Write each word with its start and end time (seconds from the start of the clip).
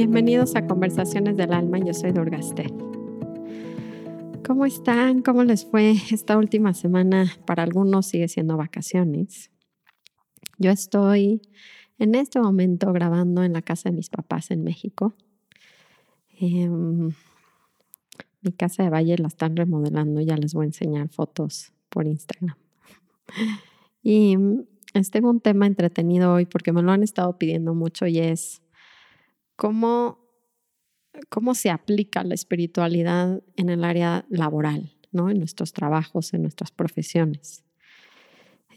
Bienvenidos 0.00 0.54
a 0.54 0.64
Conversaciones 0.64 1.36
del 1.36 1.52
Alma, 1.52 1.80
yo 1.80 1.92
soy 1.92 2.12
Durgaste. 2.12 2.72
¿Cómo 4.46 4.64
están? 4.64 5.22
¿Cómo 5.22 5.42
les 5.42 5.64
fue 5.64 5.90
esta 6.12 6.38
última 6.38 6.72
semana? 6.72 7.26
Para 7.44 7.64
algunos 7.64 8.06
sigue 8.06 8.28
siendo 8.28 8.56
vacaciones. 8.56 9.50
Yo 10.56 10.70
estoy 10.70 11.42
en 11.98 12.14
este 12.14 12.38
momento 12.38 12.92
grabando 12.92 13.42
en 13.42 13.54
la 13.54 13.62
casa 13.62 13.88
de 13.88 13.96
mis 13.96 14.08
papás 14.08 14.52
en 14.52 14.62
México. 14.62 15.14
Em, 16.38 17.10
mi 18.42 18.52
casa 18.52 18.84
de 18.84 18.90
Valle 18.90 19.18
la 19.18 19.26
están 19.26 19.56
remodelando, 19.56 20.20
ya 20.20 20.36
les 20.36 20.54
voy 20.54 20.66
a 20.66 20.68
enseñar 20.68 21.08
fotos 21.08 21.72
por 21.88 22.06
Instagram. 22.06 22.54
Y 24.04 24.36
tengo 25.10 25.28
un 25.28 25.40
tema 25.40 25.66
entretenido 25.66 26.34
hoy 26.34 26.46
porque 26.46 26.72
me 26.72 26.82
lo 26.82 26.92
han 26.92 27.02
estado 27.02 27.36
pidiendo 27.36 27.74
mucho 27.74 28.06
y 28.06 28.20
es 28.20 28.62
cómo, 29.58 30.20
cómo 31.28 31.54
se 31.56 31.68
aplica 31.68 32.22
la 32.22 32.34
espiritualidad 32.34 33.42
en 33.56 33.70
el 33.70 33.82
área 33.82 34.24
laboral, 34.30 34.92
¿no? 35.10 35.30
en 35.30 35.38
nuestros 35.40 35.72
trabajos, 35.72 36.32
en 36.32 36.42
nuestras 36.42 36.70
profesiones. 36.70 37.64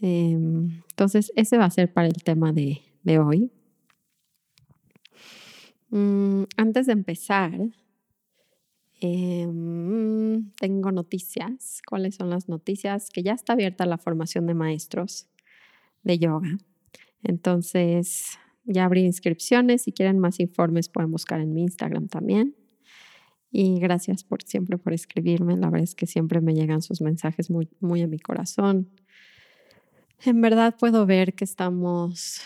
Em, 0.00 0.82
entonces, 0.90 1.32
ese 1.36 1.56
va 1.56 1.66
a 1.66 1.70
ser 1.70 1.92
para 1.92 2.08
el 2.08 2.24
tema 2.24 2.52
de, 2.52 2.82
hoy. 3.20 3.52
Mm, 5.90 6.42
antes 6.56 6.86
de 6.86 6.92
empezar, 6.92 7.52
em, 9.00 10.50
tengo 10.58 10.90
noticias. 10.90 11.80
¿Cuáles 11.86 12.16
son 12.16 12.28
las 12.28 12.48
noticias? 12.48 13.10
Que 13.10 13.22
ya 13.22 13.34
está 13.34 13.52
abierta 13.52 13.86
la 13.86 13.98
formación 13.98 14.46
de 14.48 14.54
maestros 14.54 15.28
de 16.02 16.18
yoga. 16.18 16.58
Entonces, 17.22 18.36
ya 18.64 18.84
abrí 18.84 19.02
inscripciones. 19.02 19.82
Si 19.82 19.92
quieren 19.92 20.18
más 20.18 20.40
informes, 20.40 20.88
pueden 20.88 21.10
buscar 21.10 21.40
en 21.40 21.52
mi 21.52 21.62
Instagram 21.62 22.08
también. 22.08 22.54
Y 23.50 23.78
gracias 23.80 24.24
por 24.24 24.42
siempre 24.42 24.78
por 24.78 24.92
escribirme. 24.92 25.56
La 25.56 25.68
verdad 25.68 25.84
es 25.84 25.94
que 25.94 26.06
siempre 26.06 26.40
me 26.40 26.54
llegan 26.54 26.80
sus 26.80 27.00
mensajes 27.00 27.50
muy, 27.50 27.68
muy 27.80 28.02
a 28.02 28.06
mi 28.06 28.18
corazón. 28.18 28.88
En 30.24 30.40
verdad 30.40 30.76
puedo 30.78 31.04
ver 31.04 31.34
que 31.34 31.44
estamos 31.44 32.40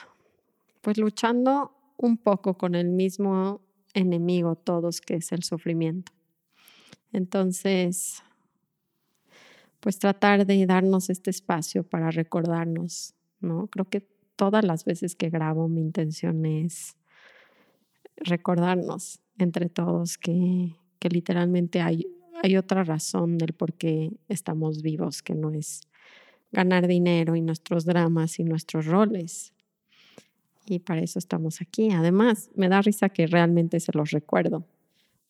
pues 0.81 0.98
luchando 0.98 1.72
un 1.97 2.17
poco 2.17 2.56
con 2.56 2.75
el 2.75 2.89
mismo 2.89 3.61
enemigo 3.94 4.56
todos, 4.56 5.00
que 5.00 5.17
es 5.17 5.33
el 5.33 5.42
sufrimiento. 5.42 6.12
Entonces, 7.12 8.22
pues 9.81 9.98
tratar 9.98 10.47
de 10.47 10.67
darnos 10.67 11.11
este 11.11 11.31
espacio 11.31 11.83
para 11.83 12.11
recordarnos, 12.11 13.14
¿no? 13.41 13.69
Creo 13.69 13.84
que 13.87 14.06
todas 14.37 14.65
las 14.65 14.84
veces 14.84 15.17
que 15.17 15.31
grabo 15.31 15.69
mi 15.69 15.81
intención 15.81 16.45
es 16.47 16.97
recordarnos 18.17 19.20
entre 19.39 19.69
todos 19.69 20.19
que, 20.19 20.75
literalmente 21.09 21.81
hay, 21.81 22.05
hay 22.43 22.56
otra 22.56 22.83
razón 22.83 23.39
del 23.39 23.53
por 23.53 23.75
qué 23.75 24.11
estamos 24.28 24.83
vivos, 24.83 25.23
que 25.23 25.37
no 25.37 25.53
es 25.53 25.83
ganar 26.51 26.89
dinero 26.89 27.37
y 27.37 27.43
nuestros 27.43 27.84
dramas 27.84 28.41
y 28.41 28.45
nuestros 28.45 28.87
roles. 28.87 29.53
Y 30.67 30.81
para 30.81 31.00
eso 31.00 31.21
estamos 31.21 31.61
aquí. 31.61 31.93
Además, 31.93 32.50
me 32.56 32.69
da 32.69 32.83
risa 32.83 33.09
que 33.09 33.28
realmente 33.28 33.78
se 33.78 33.93
los 33.93 34.11
recuerdo, 34.11 34.67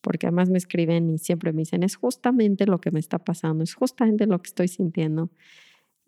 porque 0.01 0.27
además 0.29 0.49
me 0.49 0.57
escriben 0.57 1.11
y 1.11 1.19
siempre 1.19 1.53
me 1.53 1.61
dicen, 1.61 1.83
es 1.83 1.97
justamente 1.97 2.65
lo 2.65 2.81
que 2.81 2.91
me 2.91 3.01
está 3.01 3.19
pasando, 3.19 3.65
es 3.65 3.75
justamente 3.75 4.27
lo 4.27 4.41
que 4.41 4.49
estoy 4.49 4.69
sintiendo. 4.69 5.29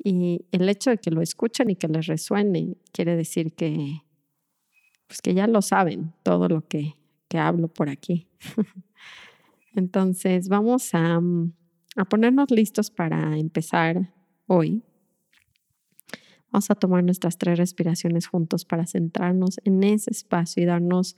Y 0.03 0.47
el 0.53 0.69
hecho 0.69 0.91
de 0.91 0.99
que 0.99 1.11
lo 1.11 1.23
escuchen 1.23 1.71
y 1.71 1.77
que 1.77 1.89
les 1.89 2.07
resuene 2.07 2.77
quiere 2.93 3.17
decir 3.17 3.55
que, 3.55 4.03
pues 5.07 5.21
que 5.21 5.35
ya 5.35 5.47
lo 5.47 5.63
saben, 5.63 6.13
todo 6.23 6.49
lo 6.49 6.67
que, 6.67 6.95
que 7.29 7.39
hablo 7.39 7.69
por 7.69 7.89
aquí. 7.89 8.29
Entonces, 9.75 10.49
vamos 10.49 10.95
a, 10.95 11.21
a 11.97 12.05
ponernos 12.05 12.51
listos 12.51 12.91
para 12.91 13.37
empezar 13.37 14.13
hoy. 14.47 14.83
Vamos 16.51 16.71
a 16.71 16.75
tomar 16.75 17.05
nuestras 17.05 17.37
tres 17.37 17.59
respiraciones 17.59 18.27
juntos 18.27 18.65
para 18.65 18.87
centrarnos 18.87 19.61
en 19.65 19.83
ese 19.85 20.11
espacio 20.11 20.63
y 20.63 20.67
darnos 20.67 21.17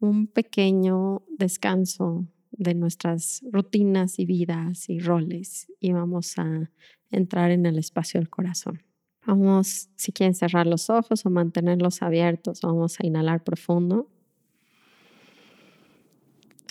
un 0.00 0.26
pequeño 0.26 1.22
descanso 1.38 2.26
de 2.52 2.74
nuestras 2.74 3.42
rutinas 3.50 4.18
y 4.18 4.26
vidas 4.26 4.88
y 4.88 4.98
roles 4.98 5.72
y 5.80 5.92
vamos 5.92 6.38
a 6.38 6.70
entrar 7.12 7.50
en 7.50 7.66
el 7.66 7.78
espacio 7.78 8.18
del 8.18 8.28
corazón. 8.28 8.82
Vamos, 9.24 9.88
si 9.94 10.10
quieren 10.10 10.34
cerrar 10.34 10.66
los 10.66 10.90
ojos 10.90 11.24
o 11.24 11.30
mantenerlos 11.30 12.02
abiertos, 12.02 12.60
vamos 12.62 12.98
a 12.98 13.06
inhalar 13.06 13.44
profundo. 13.44 14.08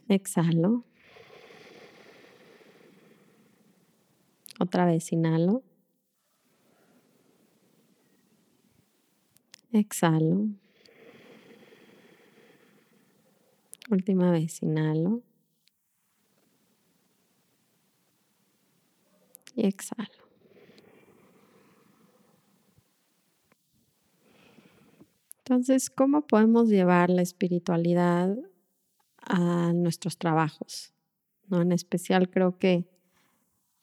Exhalo. 0.09 0.83
Otra 4.59 4.85
vez 4.85 5.11
inhalo. 5.13 5.63
Exhalo. 9.71 10.49
Última 13.89 14.29
vez 14.31 14.61
inhalo. 14.61 15.21
Y 19.55 19.65
exhalo. 19.65 20.20
Entonces, 25.43 25.89
¿cómo 25.89 26.27
podemos 26.27 26.69
llevar 26.69 27.09
la 27.09 27.23
espiritualidad 27.23 28.37
a 29.17 29.73
nuestros 29.73 30.17
trabajos? 30.17 30.93
¿No? 31.47 31.61
En 31.61 31.71
especial 31.71 32.29
creo 32.29 32.59
que 32.59 32.85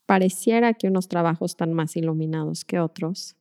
pareciera 0.06 0.74
que 0.74 0.86
unos 0.86 1.08
trabajos 1.08 1.52
están 1.52 1.72
más 1.74 1.96
iluminados 1.96 2.64
que 2.64 2.78
otros. 2.78 3.36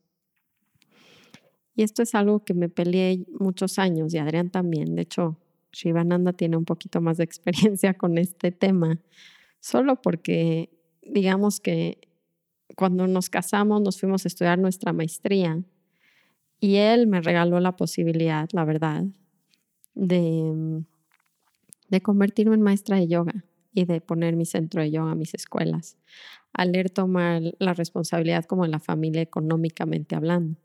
Y 1.75 1.83
esto 1.83 2.01
es 2.01 2.15
algo 2.15 2.43
que 2.43 2.55
me 2.55 2.69
peleé 2.69 3.23
muchos 3.39 3.77
años 3.77 4.13
y 4.13 4.17
Adrián 4.17 4.49
también. 4.49 4.95
De 4.95 5.03
hecho, 5.03 5.37
Shivananda 5.71 6.33
tiene 6.33 6.57
un 6.57 6.65
poquito 6.65 7.01
más 7.01 7.17
de 7.17 7.23
experiencia 7.23 7.93
con 7.93 8.17
este 8.17 8.51
tema, 8.51 8.99
solo 9.59 10.01
porque 10.01 10.71
digamos 11.03 11.59
que 11.59 11.99
cuando 12.75 13.07
nos 13.07 13.29
casamos 13.29 13.81
nos 13.81 13.99
fuimos 13.99 14.25
a 14.25 14.27
estudiar 14.27 14.57
nuestra 14.57 14.91
maestría 14.91 15.63
y 16.59 16.75
él 16.77 17.07
me 17.07 17.21
regaló 17.21 17.59
la 17.59 17.75
posibilidad, 17.75 18.49
la 18.51 18.65
verdad, 18.65 19.03
de, 19.93 20.83
de 21.89 22.01
convertirme 22.01 22.55
en 22.55 22.61
maestra 22.61 22.97
de 22.97 23.07
yoga 23.07 23.45
y 23.73 23.85
de 23.85 24.01
poner 24.01 24.35
mi 24.35 24.45
centro 24.45 24.81
de 24.81 24.91
yoga 24.91 25.11
a 25.11 25.15
mis 25.15 25.33
escuelas, 25.33 25.97
al 26.53 26.75
él 26.75 26.91
tomar 26.91 27.41
la 27.59 27.73
responsabilidad 27.73 28.45
como 28.45 28.65
en 28.65 28.71
la 28.71 28.79
familia 28.79 29.21
económicamente 29.21 30.15
hablando, 30.15 30.57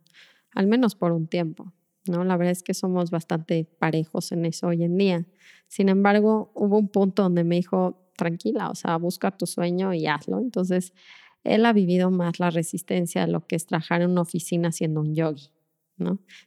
al 0.54 0.66
menos 0.66 0.94
por 0.94 1.12
un 1.12 1.26
tiempo. 1.26 1.72
¿no? 2.08 2.24
La 2.24 2.36
verdad 2.36 2.52
es 2.52 2.62
que 2.62 2.74
somos 2.74 3.10
bastante 3.10 3.64
parejos 3.78 4.32
en 4.32 4.44
eso 4.44 4.68
hoy 4.68 4.82
en 4.82 4.96
día. 4.96 5.26
Sin 5.68 5.88
embargo, 5.88 6.52
hubo 6.54 6.78
un 6.78 6.88
punto 6.88 7.22
donde 7.22 7.44
me 7.44 7.56
dijo, 7.56 8.02
tranquila, 8.16 8.70
o 8.70 8.74
sea, 8.74 8.96
busca 8.96 9.36
tu 9.36 9.46
sueño 9.46 9.94
y 9.94 10.06
hazlo. 10.06 10.38
Entonces, 10.38 10.92
él 11.44 11.66
ha 11.66 11.72
vivido 11.72 12.10
más 12.10 12.40
la 12.40 12.50
resistencia 12.50 13.24
a 13.24 13.26
lo 13.26 13.46
que 13.46 13.56
es 13.56 13.66
trabajar 13.66 14.02
en 14.02 14.10
una 14.10 14.22
oficina 14.22 14.72
siendo 14.72 15.00
un 15.00 15.14
yogi. 15.14 15.50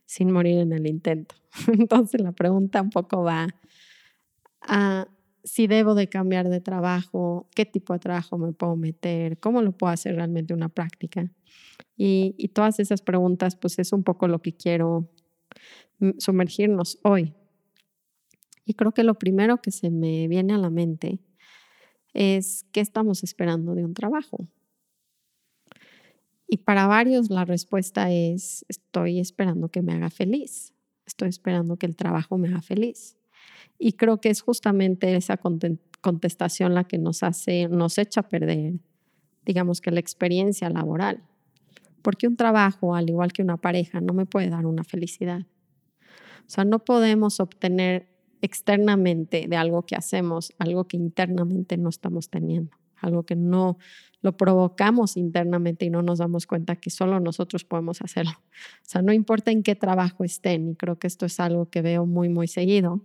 Sin 0.06 0.32
morir 0.32 0.60
en 0.60 0.74
el 0.74 0.88
intento. 0.88 1.36
Entonces 1.68 2.22
la 2.22 2.32
pregunta 2.32 2.82
un 2.82 2.90
poco 2.90 3.24
va 3.24 3.48
a 4.62 5.08
si 5.46 5.68
debo 5.68 5.94
de 5.94 6.10
cambiar 6.10 6.50
de 6.50 6.60
trabajo, 6.60 7.48
qué 7.56 7.66
tipo 7.66 7.94
de 7.94 8.00
trabajo 8.00 8.38
me 8.38 8.52
puedo 8.52 8.76
meter, 8.76 9.40
cómo 9.40 9.62
lo 9.62 9.72
puedo 9.74 9.94
hacer 9.94 10.16
realmente 10.16 10.56
una 10.56 10.70
práctica. 10.70 11.32
Y, 11.96 12.34
y 12.38 12.48
todas 12.48 12.80
esas 12.80 13.04
preguntas, 13.04 13.56
pues 13.56 13.78
es 13.78 13.94
un 13.94 14.04
poco 14.04 14.28
lo 14.28 14.42
que 14.42 14.54
quiero 14.54 15.08
sumergirnos 16.18 17.00
hoy. 17.04 17.34
Y 18.66 18.74
creo 18.74 18.92
que 18.92 19.04
lo 19.04 19.16
primero 19.16 19.62
que 19.62 19.72
se 19.72 19.92
me 19.92 20.28
viene 20.28 20.54
a 20.54 20.58
la 20.58 20.72
mente 20.72 21.20
es 22.14 22.66
qué 22.72 22.82
estamos 22.82 23.24
esperando 23.24 23.76
de 23.76 23.86
un 23.86 23.94
trabajo. 23.94 24.48
Y 26.48 26.58
para 26.58 26.88
varios 26.88 27.30
la 27.30 27.46
respuesta 27.46 28.12
es, 28.12 28.66
estoy 28.68 29.20
esperando 29.20 29.70
que 29.70 29.82
me 29.82 29.94
haga 29.94 30.10
feliz, 30.10 30.74
estoy 31.06 31.30
esperando 31.30 31.78
que 31.78 31.86
el 31.86 31.96
trabajo 31.96 32.38
me 32.38 32.50
haga 32.50 32.62
feliz. 32.62 33.18
Y 33.78 33.94
creo 33.94 34.22
que 34.22 34.30
es 34.30 34.42
justamente 34.42 35.16
esa 35.16 35.38
contestación 36.02 36.74
la 36.74 36.86
que 36.86 36.98
nos 36.98 37.24
hace, 37.24 37.68
nos 37.68 37.98
echa 37.98 38.22
a 38.22 38.30
perder, 38.30 38.76
digamos 39.46 39.82
que 39.82 39.92
la 39.92 40.00
experiencia 40.00 40.70
laboral. 40.70 41.24
Porque 42.02 42.28
un 42.28 42.38
trabajo, 42.38 42.96
al 42.96 43.10
igual 43.10 43.34
que 43.34 43.42
una 43.42 43.58
pareja, 43.58 44.00
no 44.00 44.14
me 44.14 44.26
puede 44.26 44.50
dar 44.50 44.66
una 44.66 44.84
felicidad. 44.84 45.48
O 46.48 46.50
sea, 46.50 46.64
no 46.64 46.86
podemos 46.86 47.40
obtener 47.40 48.08
externamente 48.42 49.48
de 49.48 49.58
algo 49.58 49.84
que 49.88 49.96
hacemos 49.96 50.54
algo 50.60 50.88
que 50.88 50.98
internamente 50.98 51.78
no 51.78 51.90
estamos 51.90 52.30
teniendo 52.30 52.78
algo 53.06 53.24
que 53.24 53.36
no 53.36 53.78
lo 54.22 54.36
provocamos 54.36 55.18
internamente 55.18 55.86
y 55.86 55.90
no 55.90 56.02
nos 56.02 56.18
damos 56.18 56.48
cuenta 56.48 56.76
que 56.76 56.90
solo 56.90 57.20
nosotros 57.20 57.64
podemos 57.64 58.02
hacerlo. 58.02 58.32
O 58.82 58.88
sea, 58.88 59.02
no 59.02 59.14
importa 59.14 59.52
en 59.52 59.64
qué 59.64 59.76
trabajo 59.76 60.24
estén, 60.24 60.70
y 60.70 60.76
creo 60.76 60.98
que 60.98 61.08
esto 61.08 61.26
es 61.26 61.40
algo 61.40 61.70
que 61.70 61.82
veo 61.82 62.06
muy, 62.06 62.30
muy 62.30 62.48
seguido, 62.48 63.02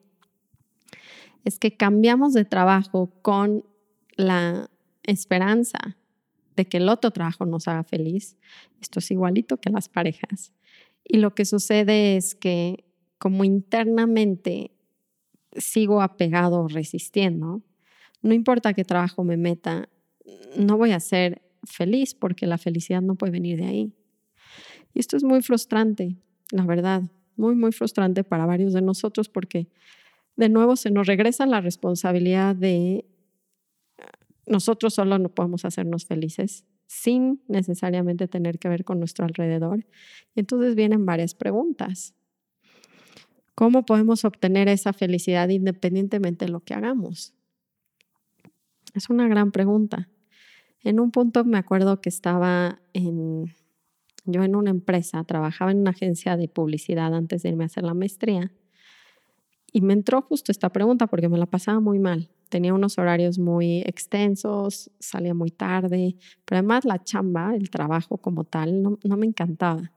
es 1.45 1.59
que 1.59 1.77
cambiamos 1.77 2.33
de 2.35 2.45
trabajo 2.45 3.13
con 3.23 3.65
la 4.17 4.71
esperanza 5.03 5.97
de 6.57 6.67
que 6.67 6.77
el 6.77 6.89
otro 6.89 7.11
trabajo 7.11 7.47
nos 7.47 7.69
haga 7.69 7.85
feliz. 7.85 8.37
Esto 8.81 8.99
es 8.99 9.11
igualito 9.11 9.57
que 9.59 9.71
las 9.71 9.89
parejas. 9.89 10.53
Y 11.05 11.19
lo 11.19 11.35
que 11.35 11.45
sucede 11.45 12.17
es 12.17 12.35
que 12.35 12.85
como 13.19 13.45
internamente 13.45 14.73
sigo 15.53 16.03
apegado 16.03 16.63
o 16.63 16.69
resistiendo, 16.69 17.63
no 18.23 18.35
importa 18.35 18.75
qué 18.75 18.85
trabajo 18.85 19.25
me 19.25 19.37
meta, 19.37 19.89
no 20.57 20.77
voy 20.77 20.93
a 20.93 21.01
ser 21.01 21.43
feliz 21.65 22.15
porque 22.15 22.47
la 22.47 22.59
felicidad 22.59 23.03
no 23.03 23.15
puede 23.15 23.33
venir 23.33 23.59
de 23.59 23.67
ahí. 23.67 23.95
Y 24.95 25.01
esto 25.01 25.17
es 25.17 25.25
muy 25.25 25.43
frustrante, 25.43 26.17
la 26.51 26.65
verdad, 26.65 27.03
muy, 27.37 27.55
muy 27.55 27.73
frustrante 27.73 28.25
para 28.25 28.47
varios 28.47 28.73
de 28.73 28.83
nosotros 28.83 29.29
porque 29.29 29.69
de 30.37 30.49
nuevo 30.49 30.77
se 30.77 30.91
nos 30.91 31.07
regresa 31.07 31.47
la 31.47 31.61
responsabilidad 31.61 32.57
de 32.57 33.07
nosotros 34.47 34.95
solo 34.95 35.19
no 35.19 35.29
podemos 35.29 35.65
hacernos 35.65 36.07
felices 36.07 36.65
sin 36.87 37.41
necesariamente 37.47 38.27
tener 38.27 38.59
que 38.59 38.69
ver 38.69 38.85
con 38.85 38.99
nuestro 38.99 39.25
alrededor. 39.25 39.87
Y 40.35 40.41
entonces 40.41 40.75
vienen 40.75 41.07
varias 41.07 41.35
preguntas. 41.35 42.15
¿Cómo 43.55 43.85
podemos 43.85 44.25
obtener 44.25 44.69
esa 44.69 44.93
felicidad 44.93 45.49
independientemente 45.51 46.47
de 46.47 46.51
lo 46.51 46.61
que 46.61 46.75
hagamos? 46.75 47.33
Es 48.95 49.11
una 49.11 49.29
gran 49.29 49.53
pregunta. 49.53 50.09
En 50.83 51.01
un 51.01 51.11
punto 51.11 51.45
me 51.45 51.59
acuerdo 51.59 52.01
que 52.01 52.09
estaba 52.09 52.81
en, 52.93 53.55
yo 54.25 54.43
en 54.43 54.57
una 54.57 54.71
empresa, 54.71 55.23
trabajaba 55.25 55.71
en 55.71 55.81
una 55.81 55.91
agencia 55.91 56.37
de 56.37 56.49
publicidad 56.49 57.15
antes 57.15 57.43
de 57.43 57.51
irme 57.51 57.65
a 57.65 57.67
hacer 57.67 57.85
la 57.85 57.95
maestría 57.95 58.53
y 59.73 59.81
me 59.81 59.93
entró 59.93 60.23
justo 60.23 60.53
esta 60.53 60.71
pregunta 60.71 61.07
porque 61.07 61.29
me 61.29 61.39
la 61.39 61.47
pasaba 61.47 61.81
muy 61.81 61.99
mal. 61.99 62.29
Tenía 62.49 62.75
unos 62.75 62.99
horarios 62.99 63.39
muy 63.39 63.81
extensos, 63.83 64.91
salía 64.99 65.35
muy 65.35 65.51
tarde, 65.51 66.17
pero 66.45 66.59
además 66.59 66.85
la 66.85 67.03
chamba, 67.03 67.55
el 67.55 67.71
trabajo 67.71 68.19
como 68.19 68.45
tal, 68.45 68.83
no, 68.83 68.99
no 69.05 69.17
me 69.17 69.27
encantaba. 69.27 69.93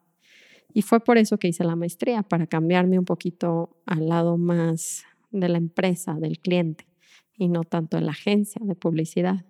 Y 0.74 0.84
fue 0.84 1.00
por 1.00 1.18
eso 1.18 1.38
que 1.38 1.48
hice 1.48 1.64
la 1.64 1.76
maestría, 1.76 2.24
para 2.24 2.48
cambiarme 2.48 3.00
un 3.00 3.06
poquito 3.06 3.78
al 3.86 4.08
lado 4.08 4.38
más 4.38 5.04
de 5.32 5.50
la 5.50 5.58
empresa, 5.58 6.16
del 6.16 6.40
cliente, 6.40 6.86
y 7.38 7.50
no 7.50 7.64
tanto 7.64 7.98
de 7.98 8.04
la 8.04 8.12
agencia 8.12 8.62
de 8.64 8.76
publicidad. 8.76 9.46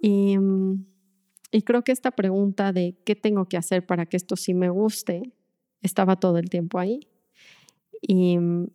Y, 0.00 0.38
mm, 0.38 0.86
y 1.52 1.62
creo 1.62 1.82
que 1.82 1.92
esta 1.92 2.10
pregunta 2.10 2.72
de 2.72 2.96
qué 3.04 3.14
tengo 3.14 3.46
que 3.46 3.56
hacer 3.56 3.84
para 3.86 4.06
que 4.06 4.16
esto 4.16 4.36
sí 4.36 4.54
me 4.54 4.70
guste 4.70 5.32
estaba 5.82 6.16
todo 6.16 6.38
el 6.38 6.48
tiempo 6.50 6.78
ahí. 6.78 7.00
Y, 8.00 8.38
mm, 8.38 8.68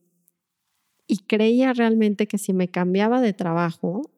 y 1.07 1.17
creía 1.19 1.73
realmente 1.73 2.27
que 2.27 2.37
si 2.37 2.53
me 2.53 2.67
cambiaba 2.67 3.21
de 3.21 3.33
trabajo 3.33 4.09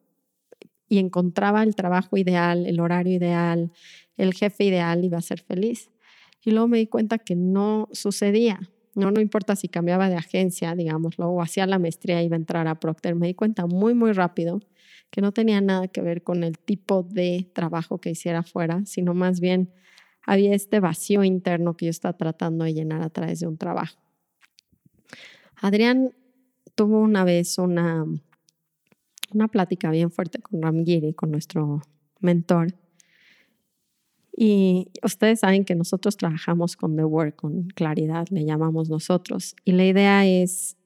y 0.88 0.98
encontraba 0.98 1.62
el 1.62 1.74
trabajo 1.74 2.16
ideal, 2.16 2.66
el 2.66 2.80
horario 2.80 3.14
ideal, 3.14 3.72
el 4.16 4.32
jefe 4.32 4.64
ideal, 4.64 5.04
iba 5.04 5.18
a 5.18 5.22
ser 5.22 5.40
feliz. 5.40 5.90
Y 6.42 6.50
luego 6.50 6.68
me 6.68 6.78
di 6.78 6.86
cuenta 6.86 7.18
que 7.18 7.36
no 7.36 7.88
sucedía. 7.92 8.58
No, 8.98 9.12
no 9.12 9.20
importa 9.20 9.54
si 9.54 9.68
cambiaba 9.68 10.08
de 10.08 10.16
agencia, 10.16 10.74
digámoslo, 10.74 11.28
o 11.28 11.40
hacía 11.40 11.66
la 11.66 11.78
maestría 11.78 12.20
y 12.20 12.26
iba 12.26 12.34
a 12.34 12.38
entrar 12.38 12.66
a 12.66 12.80
Procter. 12.80 13.14
Me 13.14 13.28
di 13.28 13.34
cuenta 13.34 13.66
muy, 13.66 13.94
muy 13.94 14.10
rápido 14.10 14.60
que 15.10 15.20
no 15.20 15.30
tenía 15.30 15.60
nada 15.60 15.86
que 15.86 16.02
ver 16.02 16.24
con 16.24 16.42
el 16.42 16.58
tipo 16.58 17.04
de 17.04 17.48
trabajo 17.54 18.00
que 18.00 18.10
hiciera 18.10 18.42
fuera, 18.42 18.84
sino 18.86 19.14
más 19.14 19.38
bien 19.38 19.72
había 20.26 20.52
este 20.52 20.80
vacío 20.80 21.22
interno 21.22 21.76
que 21.76 21.86
yo 21.86 21.90
estaba 21.90 22.16
tratando 22.16 22.64
de 22.64 22.74
llenar 22.74 23.02
a 23.02 23.08
través 23.08 23.38
de 23.38 23.46
un 23.46 23.56
trabajo. 23.56 24.00
Adrián 25.54 26.12
tuvo 26.74 26.98
una 26.98 27.22
vez 27.22 27.56
una, 27.58 28.04
una 29.32 29.46
plática 29.46 29.92
bien 29.92 30.10
fuerte 30.10 30.40
con 30.40 30.60
Ramgiri, 30.60 31.14
con 31.14 31.30
nuestro 31.30 31.82
mentor. 32.18 32.74
Y 34.40 34.92
ustedes 35.02 35.40
saben 35.40 35.64
que 35.64 35.74
nosotros 35.74 36.16
trabajamos 36.16 36.76
con 36.76 36.94
The 36.94 37.02
Work, 37.02 37.34
con 37.34 37.64
claridad, 37.74 38.28
le 38.30 38.44
llamamos 38.44 38.88
nosotros. 38.88 39.56
Y 39.64 39.72
la 39.72 39.84
idea 39.84 40.24
es 40.28 40.76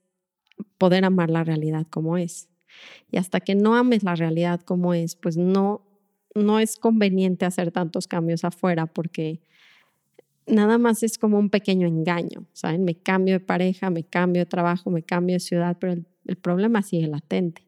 poder 0.78 1.04
amar 1.04 1.28
la 1.28 1.44
realidad 1.44 1.86
como 1.90 2.16
es. 2.16 2.48
Y 3.10 3.18
hasta 3.18 3.40
que 3.40 3.54
no 3.54 3.74
ames 3.76 4.04
la 4.04 4.14
realidad 4.14 4.62
como 4.62 4.94
es, 4.94 5.16
pues 5.16 5.36
no, 5.36 5.86
no 6.34 6.60
es 6.60 6.78
conveniente 6.78 7.44
hacer 7.44 7.72
tantos 7.72 8.06
cambios 8.06 8.42
afuera 8.42 8.86
porque 8.86 9.42
nada 10.46 10.78
más 10.78 11.02
es 11.02 11.18
como 11.18 11.38
un 11.38 11.50
pequeño 11.50 11.86
engaño, 11.86 12.46
¿saben? 12.54 12.84
Me 12.84 12.94
cambio 12.94 13.34
de 13.34 13.40
pareja, 13.40 13.90
me 13.90 14.02
cambio 14.02 14.40
de 14.40 14.46
trabajo, 14.46 14.88
me 14.88 15.02
cambio 15.02 15.34
de 15.34 15.40
ciudad, 15.40 15.76
pero 15.78 15.92
el 16.24 16.36
problema 16.36 16.80
sigue 16.80 17.06
latente. 17.06 17.66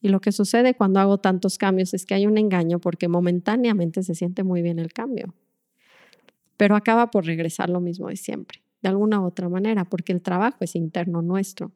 Y 0.00 0.08
lo 0.08 0.20
que 0.20 0.32
sucede 0.32 0.74
cuando 0.74 1.00
hago 1.00 1.18
tantos 1.18 1.58
cambios 1.58 1.92
es 1.94 2.06
que 2.06 2.14
hay 2.14 2.26
un 2.26 2.38
engaño 2.38 2.78
porque 2.78 3.08
momentáneamente 3.08 4.02
se 4.02 4.14
siente 4.14 4.44
muy 4.44 4.62
bien 4.62 4.78
el 4.78 4.92
cambio, 4.92 5.34
pero 6.56 6.76
acaba 6.76 7.10
por 7.10 7.26
regresar 7.26 7.68
lo 7.68 7.80
mismo 7.80 8.08
de 8.08 8.16
siempre, 8.16 8.62
de 8.82 8.88
alguna 8.88 9.20
u 9.20 9.24
otra 9.24 9.48
manera, 9.48 9.84
porque 9.84 10.12
el 10.12 10.22
trabajo 10.22 10.58
es 10.60 10.76
interno 10.76 11.22
nuestro. 11.22 11.72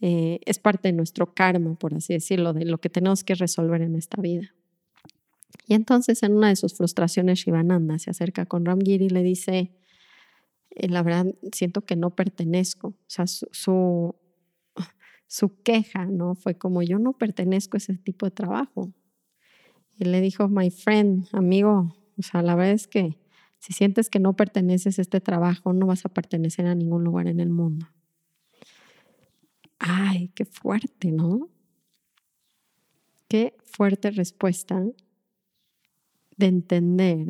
Eh, 0.00 0.40
es 0.44 0.58
parte 0.58 0.88
de 0.88 0.92
nuestro 0.92 1.32
karma, 1.32 1.76
por 1.76 1.94
así 1.94 2.12
decirlo, 2.12 2.52
de 2.52 2.66
lo 2.66 2.78
que 2.78 2.90
tenemos 2.90 3.24
que 3.24 3.34
resolver 3.34 3.80
en 3.80 3.94
esta 3.94 4.20
vida. 4.20 4.52
Y 5.66 5.74
entonces 5.74 6.22
en 6.22 6.34
una 6.34 6.48
de 6.48 6.56
sus 6.56 6.74
frustraciones, 6.74 7.38
Shivananda 7.38 7.98
se 7.98 8.10
acerca 8.10 8.44
con 8.44 8.66
Ramgiri 8.66 9.06
y 9.06 9.10
le 9.10 9.22
dice, 9.22 9.72
eh, 10.70 10.88
la 10.88 11.02
verdad, 11.02 11.26
siento 11.52 11.82
que 11.82 11.96
no 11.96 12.14
pertenezco. 12.14 12.88
O 12.88 12.96
sea, 13.06 13.26
su, 13.26 13.46
su, 13.52 14.14
su, 15.26 15.62
queja, 15.62 16.06
¿no? 16.06 16.34
Fue 16.34 16.56
como, 16.56 16.82
yo 16.82 16.98
no 16.98 17.12
pertenezco 17.12 17.76
a 17.76 17.78
ese 17.78 17.96
tipo 17.96 18.26
de 18.26 18.30
trabajo. 18.30 18.92
Y 19.98 20.04
le 20.04 20.20
dijo, 20.20 20.48
my 20.48 20.70
friend, 20.70 21.26
amigo, 21.32 21.94
o 22.18 22.22
sea, 22.22 22.42
la 22.42 22.54
verdad 22.54 22.74
es 22.74 22.86
que 22.86 23.18
si 23.58 23.72
sientes 23.72 24.10
que 24.10 24.18
no 24.18 24.36
perteneces 24.36 24.98
a 24.98 25.02
este 25.02 25.20
trabajo, 25.20 25.72
no 25.72 25.86
vas 25.86 26.04
a 26.04 26.10
pertenecer 26.10 26.66
a 26.66 26.74
ningún 26.74 27.04
lugar 27.04 27.28
en 27.28 27.40
el 27.40 27.48
mundo. 27.48 27.86
Ay, 29.78 30.28
qué 30.34 30.44
fuerte, 30.44 31.12
¿no? 31.12 31.48
Qué 33.28 33.56
fuerte 33.64 34.10
respuesta 34.10 34.84
de 36.36 36.46
entender 36.46 37.26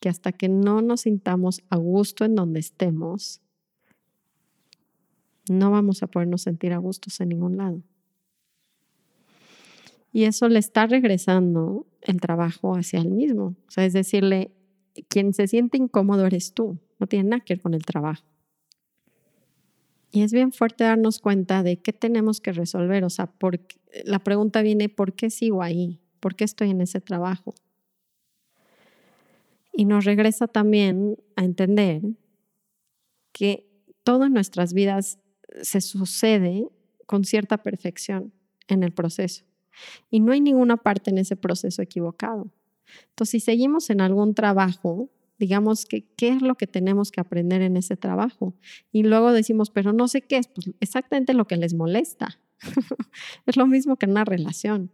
que 0.00 0.08
hasta 0.08 0.32
que 0.32 0.48
no 0.48 0.82
nos 0.82 1.02
sintamos 1.02 1.62
a 1.70 1.76
gusto 1.76 2.24
en 2.24 2.34
donde 2.34 2.60
estemos, 2.60 3.40
no 5.50 5.70
vamos 5.70 6.02
a 6.02 6.06
podernos 6.06 6.42
sentir 6.42 6.72
a 6.72 6.78
gustos 6.78 7.20
en 7.20 7.30
ningún 7.30 7.56
lado. 7.56 7.82
Y 10.12 10.24
eso 10.24 10.48
le 10.48 10.58
está 10.58 10.86
regresando 10.86 11.86
el 12.02 12.20
trabajo 12.20 12.74
hacia 12.74 13.00
él 13.00 13.10
mismo. 13.10 13.56
O 13.66 13.70
sea, 13.70 13.84
es 13.84 13.92
decirle, 13.92 14.52
quien 15.08 15.34
se 15.34 15.46
siente 15.46 15.76
incómodo 15.76 16.26
eres 16.26 16.54
tú, 16.54 16.78
no 16.98 17.06
tiene 17.06 17.28
nada 17.28 17.44
que 17.44 17.54
ver 17.54 17.62
con 17.62 17.74
el 17.74 17.84
trabajo. 17.84 18.24
Y 20.10 20.22
es 20.22 20.32
bien 20.32 20.52
fuerte 20.52 20.84
darnos 20.84 21.18
cuenta 21.18 21.62
de 21.62 21.80
qué 21.80 21.92
tenemos 21.92 22.40
que 22.40 22.52
resolver. 22.52 23.04
O 23.04 23.10
sea, 23.10 23.30
la 24.04 24.18
pregunta 24.20 24.62
viene, 24.62 24.88
¿por 24.88 25.14
qué 25.14 25.30
sigo 25.30 25.62
ahí? 25.62 26.00
¿Por 26.20 26.34
qué 26.34 26.44
estoy 26.44 26.70
en 26.70 26.80
ese 26.80 27.00
trabajo? 27.00 27.54
Y 29.72 29.84
nos 29.84 30.04
regresa 30.04 30.48
también 30.48 31.18
a 31.36 31.44
entender 31.44 32.02
que 33.32 33.68
todo 34.02 34.24
en 34.24 34.32
nuestras 34.32 34.72
vidas 34.72 35.18
se 35.62 35.80
sucede 35.80 36.68
con 37.06 37.24
cierta 37.24 37.58
perfección 37.58 38.32
en 38.68 38.82
el 38.82 38.92
proceso. 38.92 39.44
Y 40.10 40.20
no 40.20 40.32
hay 40.32 40.40
ninguna 40.40 40.76
parte 40.76 41.10
en 41.10 41.18
ese 41.18 41.36
proceso 41.36 41.82
equivocado. 41.82 42.50
Entonces, 43.10 43.30
si 43.30 43.40
seguimos 43.40 43.90
en 43.90 44.00
algún 44.00 44.34
trabajo 44.34 45.10
digamos 45.38 45.86
que 45.86 46.04
qué 46.16 46.30
es 46.30 46.42
lo 46.42 46.56
que 46.56 46.66
tenemos 46.66 47.10
que 47.10 47.20
aprender 47.20 47.62
en 47.62 47.76
ese 47.76 47.96
trabajo. 47.96 48.54
Y 48.92 49.04
luego 49.04 49.32
decimos, 49.32 49.70
pero 49.70 49.92
no 49.92 50.08
sé 50.08 50.22
qué 50.22 50.36
es, 50.36 50.48
pues 50.48 50.70
exactamente 50.80 51.32
lo 51.32 51.46
que 51.46 51.56
les 51.56 51.74
molesta. 51.74 52.40
es 53.46 53.56
lo 53.56 53.66
mismo 53.66 53.96
que 53.96 54.06
en 54.06 54.12
una 54.12 54.24
relación. 54.24 54.90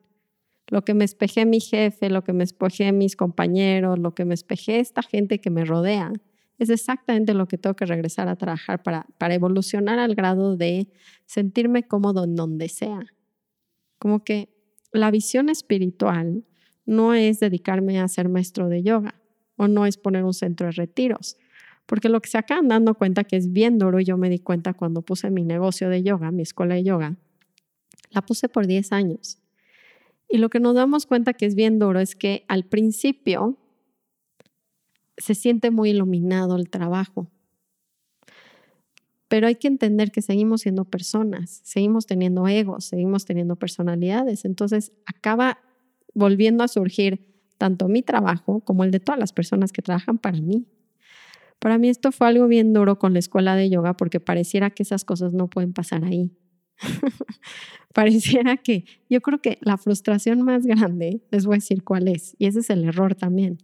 Lo 0.69 0.85
que 0.85 0.95
me 0.95 1.05
espejé 1.05 1.47
mi 1.47 1.61
jefe, 1.61 2.11
lo 2.11 2.25
que 2.25 2.33
me 2.33 2.45
espejé 2.45 2.93
mis 2.93 3.17
compañeros, 3.17 3.99
lo 3.99 4.15
que 4.15 4.25
me 4.25 4.35
espejé 4.35 4.81
esta 4.81 5.03
gente 5.03 5.41
que 5.41 5.51
me 5.51 5.65
rodea, 5.65 6.13
es 6.59 6.71
exactamente 6.71 7.35
lo 7.35 7.47
que 7.47 7.59
tengo 7.59 7.75
que 7.75 7.87
regresar 7.87 8.29
a 8.29 8.37
trabajar 8.37 8.83
para, 8.83 9.35
evolucionar 9.35 9.99
al 9.99 10.15
grado 10.15 10.57
de 10.57 10.89
sentirme 11.27 11.87
cómodo 11.87 12.25
en 12.25 12.37
donde 12.37 12.69
sea. 12.69 13.01
Como 13.99 14.25
que 14.25 14.49
la 14.93 15.11
visión 15.11 15.49
espiritual 15.49 16.45
no 16.87 17.15
es 17.15 17.41
dedicarme 17.41 18.01
a 18.01 18.09
ser 18.09 18.29
maestro 18.29 18.69
de 18.69 18.83
yoga 18.83 19.15
o 19.57 19.69
no 19.69 19.87
es 19.87 19.97
poner 19.97 20.25
un 20.25 20.35
centro 20.35 20.67
de 20.67 20.73
retiros. 20.73 21.37
Porque 21.87 22.09
lo 22.09 22.21
que 22.21 22.31
se 22.31 22.39
acaban 22.39 22.69
dando 22.69 22.95
cuenta 22.95 23.25
que 23.25 23.37
es 23.37 23.53
bien 23.53 23.79
duro, 23.79 24.01
y 24.01 24.05
yo 24.05 24.17
me 24.17 24.31
di 24.31 24.39
cuenta 24.39 24.73
cuando 24.73 25.03
puse 25.03 25.31
mi 25.31 25.45
negocio 25.45 25.89
de 25.89 26.03
yoga, 26.03 26.31
mi 26.31 26.43
escuela 26.43 26.77
de 26.77 26.85
yoga, 26.85 27.17
la 28.11 28.23
puse 28.23 28.49
por 28.49 28.67
10 28.67 28.93
años. 28.93 29.39
Y 30.29 30.39
lo 30.39 30.49
que 30.49 30.61
nos 30.61 30.75
damos 30.75 31.07
cuenta 31.07 31.35
que 31.35 31.47
es 31.47 31.55
bien 31.55 31.79
duro 31.79 32.01
es 32.01 32.17
que 32.17 32.45
al 32.49 32.65
principio 32.65 33.59
se 35.17 35.35
siente 35.35 35.71
muy 35.71 35.91
iluminado 35.91 36.57
el 36.57 36.71
trabajo. 36.71 37.31
pero 39.29 39.49
hay 39.49 39.57
que 39.57 39.67
entender 39.67 40.13
que 40.13 40.23
seguimos 40.23 40.61
siendo 40.61 40.85
personas, 40.85 41.61
seguimos 41.65 42.07
teniendo 42.07 42.47
egos, 42.47 42.85
seguimos 42.85 43.25
teniendo 43.25 43.57
personalidades. 43.57 44.45
Entonces 44.45 44.93
acaba 45.07 45.59
volviendo 46.15 46.63
a 46.63 46.69
surgir 46.69 47.27
tanto 47.59 47.89
mi 47.89 48.03
trabajo 48.03 48.61
como 48.61 48.85
el 48.85 48.93
de 48.93 49.01
todas 49.01 49.19
las 49.19 49.33
personas 49.33 49.73
que 49.73 49.83
trabajan 49.83 50.19
para 50.19 50.41
mí. 50.41 50.67
Para 51.59 51.79
mí 51.79 51.89
esto 51.89 52.13
fue 52.13 52.29
algo 52.29 52.47
bien 52.47 52.73
duro 52.73 52.99
con 52.99 53.13
la 53.13 53.19
escuela 53.19 53.57
de 53.57 53.71
yoga 53.71 53.97
porque 53.97 54.21
pareciera 54.21 54.71
que 54.71 54.85
esas 54.85 55.05
cosas 55.05 55.33
no 55.33 55.49
pueden 55.49 55.73
pasar 55.73 56.05
ahí. 56.05 56.31
pareciera 57.95 58.57
que 58.57 58.85
yo 59.09 59.21
creo 59.21 59.41
que 59.41 59.59
la 59.61 59.77
frustración 59.77 60.43
más 60.43 60.67
grande, 60.67 61.23
les 61.31 61.47
voy 61.47 61.55
a 61.55 61.59
decir 61.59 61.85
cuál 61.85 62.09
es, 62.09 62.35
y 62.39 62.47
ese 62.47 62.61
es 62.61 62.71
el 62.71 62.85
error 62.85 63.15
también, 63.15 63.59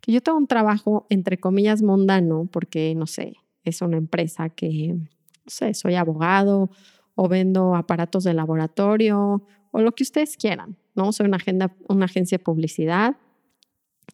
que 0.00 0.12
yo 0.12 0.20
tengo 0.20 0.38
un 0.38 0.46
trabajo 0.46 1.06
entre 1.10 1.38
comillas 1.38 1.82
mundano 1.82 2.48
porque, 2.50 2.94
no 2.94 3.06
sé, 3.06 3.36
es 3.64 3.82
una 3.82 3.96
empresa 3.96 4.50
que, 4.50 4.94
no 4.94 5.06
sé, 5.46 5.74
soy 5.74 5.94
abogado 5.94 6.70
o 7.14 7.28
vendo 7.28 7.74
aparatos 7.74 8.24
de 8.24 8.34
laboratorio 8.34 9.42
o 9.72 9.80
lo 9.80 9.92
que 9.92 10.02
ustedes 10.02 10.36
quieran, 10.36 10.76
¿no? 10.94 11.12
Soy 11.12 11.26
una, 11.26 11.36
agenda, 11.36 11.74
una 11.88 12.06
agencia 12.06 12.38
de 12.38 12.44
publicidad 12.44 13.16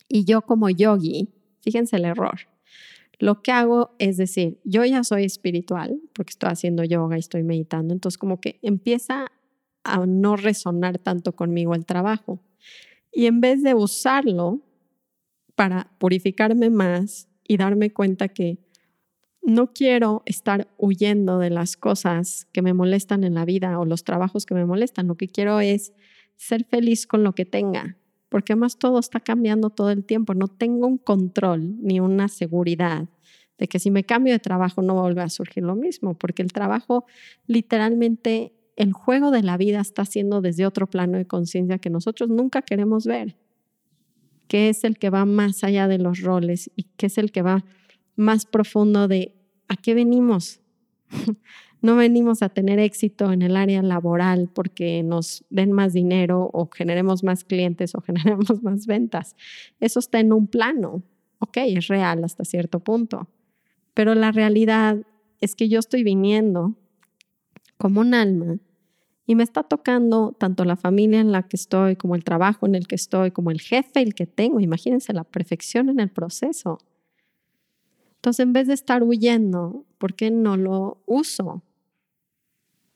y 0.08 0.24
yo 0.24 0.42
como 0.42 0.68
yogi, 0.70 1.28
fíjense 1.60 1.96
el 1.96 2.04
error, 2.04 2.40
lo 3.18 3.42
que 3.42 3.52
hago 3.52 3.94
es 3.98 4.16
decir, 4.16 4.60
yo 4.64 4.84
ya 4.84 5.04
soy 5.04 5.24
espiritual 5.24 6.00
porque 6.14 6.30
estoy 6.30 6.50
haciendo 6.50 6.84
yoga 6.84 7.16
y 7.16 7.20
estoy 7.20 7.42
meditando, 7.42 7.94
entonces 7.94 8.18
como 8.18 8.40
que 8.40 8.58
empieza 8.62 9.26
a 9.84 10.04
no 10.06 10.36
resonar 10.36 10.98
tanto 10.98 11.34
conmigo 11.34 11.74
el 11.74 11.86
trabajo. 11.86 12.42
Y 13.12 13.26
en 13.26 13.40
vez 13.40 13.62
de 13.62 13.74
usarlo 13.74 14.60
para 15.54 15.90
purificarme 15.98 16.70
más 16.70 17.28
y 17.48 17.56
darme 17.56 17.92
cuenta 17.92 18.28
que 18.28 18.58
no 19.42 19.72
quiero 19.72 20.22
estar 20.26 20.68
huyendo 20.76 21.38
de 21.38 21.50
las 21.50 21.76
cosas 21.76 22.46
que 22.52 22.62
me 22.62 22.74
molestan 22.74 23.22
en 23.22 23.34
la 23.34 23.44
vida 23.44 23.78
o 23.78 23.84
los 23.84 24.02
trabajos 24.02 24.44
que 24.44 24.54
me 24.54 24.66
molestan. 24.66 25.06
Lo 25.06 25.16
que 25.16 25.28
quiero 25.28 25.60
es 25.60 25.92
ser 26.34 26.64
feliz 26.64 27.06
con 27.06 27.22
lo 27.22 27.32
que 27.32 27.44
tenga, 27.44 27.96
porque 28.36 28.52
además 28.52 28.78
todo 28.78 28.98
está 28.98 29.18
cambiando 29.18 29.70
todo 29.70 29.88
el 29.88 30.04
tiempo. 30.04 30.34
No 30.34 30.46
tengo 30.46 30.86
un 30.86 30.98
control 30.98 31.82
ni 31.82 32.00
una 32.00 32.28
seguridad 32.28 33.08
de 33.56 33.66
que 33.66 33.78
si 33.78 33.90
me 33.90 34.04
cambio 34.04 34.34
de 34.34 34.38
trabajo 34.38 34.82
no 34.82 34.92
vuelve 34.92 35.22
a 35.22 35.30
surgir 35.30 35.62
lo 35.62 35.74
mismo, 35.74 36.12
porque 36.12 36.42
el 36.42 36.52
trabajo 36.52 37.06
literalmente, 37.46 38.52
el 38.76 38.92
juego 38.92 39.30
de 39.30 39.42
la 39.42 39.56
vida 39.56 39.80
está 39.80 40.02
haciendo 40.02 40.42
desde 40.42 40.66
otro 40.66 40.86
plano 40.86 41.16
de 41.16 41.26
conciencia 41.26 41.78
que 41.78 41.88
nosotros 41.88 42.28
nunca 42.28 42.60
queremos 42.60 43.06
ver, 43.06 43.38
que 44.48 44.68
es 44.68 44.84
el 44.84 44.98
que 44.98 45.08
va 45.08 45.24
más 45.24 45.64
allá 45.64 45.88
de 45.88 45.96
los 45.96 46.20
roles 46.20 46.70
y 46.76 46.82
que 46.98 47.06
es 47.06 47.16
el 47.16 47.32
que 47.32 47.40
va 47.40 47.64
más 48.16 48.44
profundo 48.44 49.08
de 49.08 49.34
a 49.66 49.76
qué 49.76 49.94
venimos. 49.94 50.60
no 51.82 51.96
venimos 51.96 52.42
a 52.42 52.48
tener 52.48 52.78
éxito 52.78 53.32
en 53.32 53.42
el 53.42 53.56
área 53.56 53.82
laboral 53.82 54.50
porque 54.52 55.02
nos 55.02 55.44
den 55.50 55.72
más 55.72 55.92
dinero 55.92 56.50
o 56.52 56.68
generemos 56.72 57.22
más 57.22 57.44
clientes 57.44 57.94
o 57.94 58.00
generemos 58.06 58.62
más 58.62 58.86
ventas. 58.86 59.36
Eso 59.80 59.98
está 59.98 60.20
en 60.20 60.32
un 60.32 60.46
plano. 60.46 61.02
Ok, 61.38 61.58
es 61.58 61.88
real 61.88 62.24
hasta 62.24 62.44
cierto 62.44 62.80
punto. 62.80 63.28
Pero 63.94 64.14
la 64.14 64.32
realidad 64.32 64.98
es 65.40 65.54
que 65.54 65.68
yo 65.68 65.78
estoy 65.78 66.02
viniendo 66.02 66.74
como 67.76 68.00
un 68.00 68.14
alma 68.14 68.58
y 69.26 69.34
me 69.34 69.42
está 69.42 69.64
tocando 69.64 70.34
tanto 70.38 70.64
la 70.64 70.76
familia 70.76 71.20
en 71.20 71.32
la 71.32 71.42
que 71.42 71.56
estoy, 71.56 71.96
como 71.96 72.14
el 72.14 72.24
trabajo 72.24 72.66
en 72.66 72.74
el 72.74 72.86
que 72.86 72.94
estoy, 72.94 73.32
como 73.32 73.50
el 73.50 73.60
jefe 73.60 74.00
el 74.00 74.14
que 74.14 74.26
tengo. 74.26 74.60
Imagínense 74.60 75.12
la 75.12 75.24
perfección 75.24 75.88
en 75.88 76.00
el 76.00 76.10
proceso. 76.10 76.78
Entonces, 78.26 78.42
en 78.42 78.52
vez 78.52 78.66
de 78.66 78.74
estar 78.74 79.04
huyendo, 79.04 79.84
¿por 79.98 80.16
qué 80.16 80.32
no 80.32 80.56
lo 80.56 81.00
uso 81.06 81.62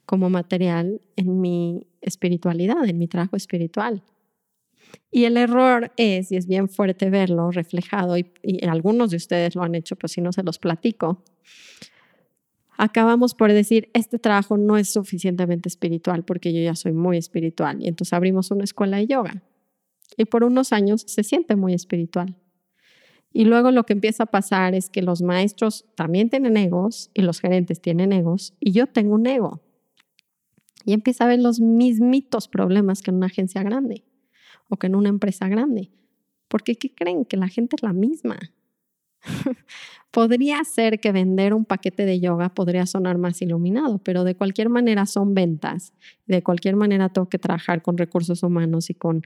como 0.04 0.28
material 0.28 1.00
en 1.14 1.40
mi 1.40 1.86
espiritualidad, 2.00 2.84
en 2.88 2.98
mi 2.98 3.06
trabajo 3.06 3.36
espiritual? 3.36 4.02
Y 5.08 5.26
el 5.26 5.36
error 5.36 5.92
es, 5.96 6.32
y 6.32 6.36
es 6.36 6.48
bien 6.48 6.68
fuerte 6.68 7.10
verlo 7.10 7.52
reflejado, 7.52 8.18
y, 8.18 8.26
algunos 8.68 9.10
de 9.10 9.18
ustedes 9.18 9.54
lo 9.54 9.62
han 9.62 9.76
hecho, 9.76 9.94
pero 9.94 10.08
si 10.08 10.20
no 10.20 10.32
se 10.32 10.42
los 10.42 10.58
platico, 10.58 11.22
acabamos 12.76 13.34
por 13.34 13.52
decir, 13.52 13.88
este 13.94 14.18
trabajo 14.18 14.56
no 14.56 14.78
es 14.78 14.92
suficientemente 14.92 15.68
espiritual 15.68 16.24
porque 16.24 16.52
yo 16.52 16.60
ya 16.60 16.74
soy 16.74 16.92
muy 16.92 17.18
espiritual. 17.18 17.80
Y 17.80 17.86
entonces 17.86 18.14
abrimos 18.14 18.50
una 18.50 18.64
escuela 18.64 18.96
de 18.96 19.06
yoga. 19.06 19.44
Y 20.16 20.24
por 20.24 20.42
unos 20.42 20.72
años 20.72 21.04
se 21.06 21.22
siente 21.22 21.54
muy 21.54 21.72
espiritual. 21.72 22.36
Y 23.32 23.44
luego 23.44 23.70
lo 23.70 23.84
que 23.84 23.92
empieza 23.92 24.24
a 24.24 24.26
pasar 24.26 24.74
es 24.74 24.90
que 24.90 25.02
los 25.02 25.22
maestros 25.22 25.86
también 25.94 26.30
tienen 26.30 26.56
egos 26.56 27.10
y 27.14 27.22
los 27.22 27.40
gerentes 27.40 27.80
tienen 27.80 28.12
egos 28.12 28.54
y 28.58 28.72
yo 28.72 28.86
tengo 28.86 29.14
un 29.14 29.26
ego. 29.26 29.60
Y 30.84 30.92
empieza 30.92 31.24
a 31.24 31.28
ver 31.28 31.40
los 31.40 31.60
mismitos 31.60 32.48
problemas 32.48 33.02
que 33.02 33.10
en 33.10 33.18
una 33.18 33.26
agencia 33.26 33.62
grande 33.62 34.04
o 34.68 34.76
que 34.76 34.88
en 34.88 34.94
una 34.94 35.08
empresa 35.08 35.48
grande. 35.48 35.90
Porque 36.48 36.74
¿qué 36.76 36.92
creen? 36.92 37.24
Que 37.24 37.36
la 37.36 37.48
gente 37.48 37.76
es 37.76 37.82
la 37.82 37.92
misma. 37.92 38.38
podría 40.10 40.62
ser 40.64 40.98
que 41.00 41.12
vender 41.12 41.54
un 41.54 41.64
paquete 41.64 42.04
de 42.04 42.20
yoga 42.20 42.48
podría 42.48 42.86
sonar 42.86 43.18
más 43.18 43.40
iluminado, 43.42 43.98
pero 43.98 44.24
de 44.24 44.34
cualquier 44.34 44.68
manera 44.68 45.06
son 45.06 45.34
ventas. 45.34 45.92
De 46.26 46.42
cualquier 46.42 46.76
manera 46.76 47.08
tengo 47.10 47.28
que 47.28 47.38
trabajar 47.38 47.82
con 47.82 47.96
recursos 47.96 48.42
humanos 48.42 48.90
y 48.90 48.94
con 48.94 49.22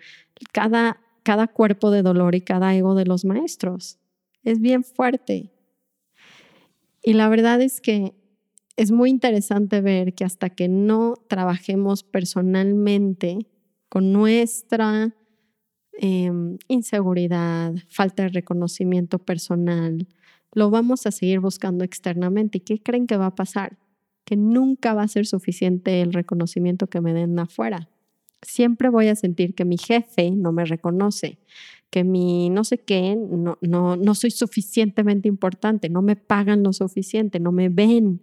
cada 0.52 1.00
cada 1.24 1.48
cuerpo 1.48 1.90
de 1.90 2.02
dolor 2.02 2.36
y 2.36 2.42
cada 2.42 2.76
ego 2.76 2.94
de 2.94 3.06
los 3.06 3.24
maestros. 3.24 3.98
Es 4.44 4.60
bien 4.60 4.84
fuerte. 4.84 5.50
Y 7.02 7.14
la 7.14 7.28
verdad 7.28 7.60
es 7.60 7.80
que 7.80 8.14
es 8.76 8.92
muy 8.92 9.10
interesante 9.10 9.80
ver 9.80 10.14
que 10.14 10.24
hasta 10.24 10.50
que 10.50 10.68
no 10.68 11.14
trabajemos 11.28 12.04
personalmente 12.04 13.38
con 13.88 14.12
nuestra 14.12 15.14
em, 15.94 16.58
inseguridad, 16.68 17.72
falta 17.88 18.24
de 18.24 18.28
reconocimiento 18.28 19.18
personal, 19.18 20.06
lo 20.52 20.70
vamos 20.70 21.06
a 21.06 21.10
seguir 21.10 21.40
buscando 21.40 21.84
externamente. 21.84 22.58
¿Y 22.58 22.60
qué 22.60 22.82
creen 22.82 23.06
que 23.06 23.16
va 23.16 23.26
a 23.26 23.34
pasar? 23.34 23.78
Que 24.24 24.36
nunca 24.36 24.92
va 24.92 25.02
a 25.02 25.08
ser 25.08 25.26
suficiente 25.26 26.02
el 26.02 26.12
reconocimiento 26.12 26.88
que 26.88 27.00
me 27.00 27.14
den 27.14 27.38
afuera 27.38 27.88
siempre 28.44 28.88
voy 28.88 29.08
a 29.08 29.16
sentir 29.16 29.54
que 29.54 29.64
mi 29.64 29.76
jefe 29.78 30.30
no 30.30 30.52
me 30.52 30.64
reconoce, 30.64 31.38
que 31.90 32.04
mi 32.04 32.50
no 32.50 32.64
sé 32.64 32.78
qué, 32.78 33.16
no, 33.16 33.58
no, 33.60 33.96
no 33.96 34.14
soy 34.14 34.30
suficientemente 34.30 35.28
importante, 35.28 35.88
no 35.88 36.02
me 36.02 36.16
pagan 36.16 36.62
lo 36.62 36.72
suficiente, 36.72 37.40
no 37.40 37.52
me 37.52 37.68
ven. 37.68 38.20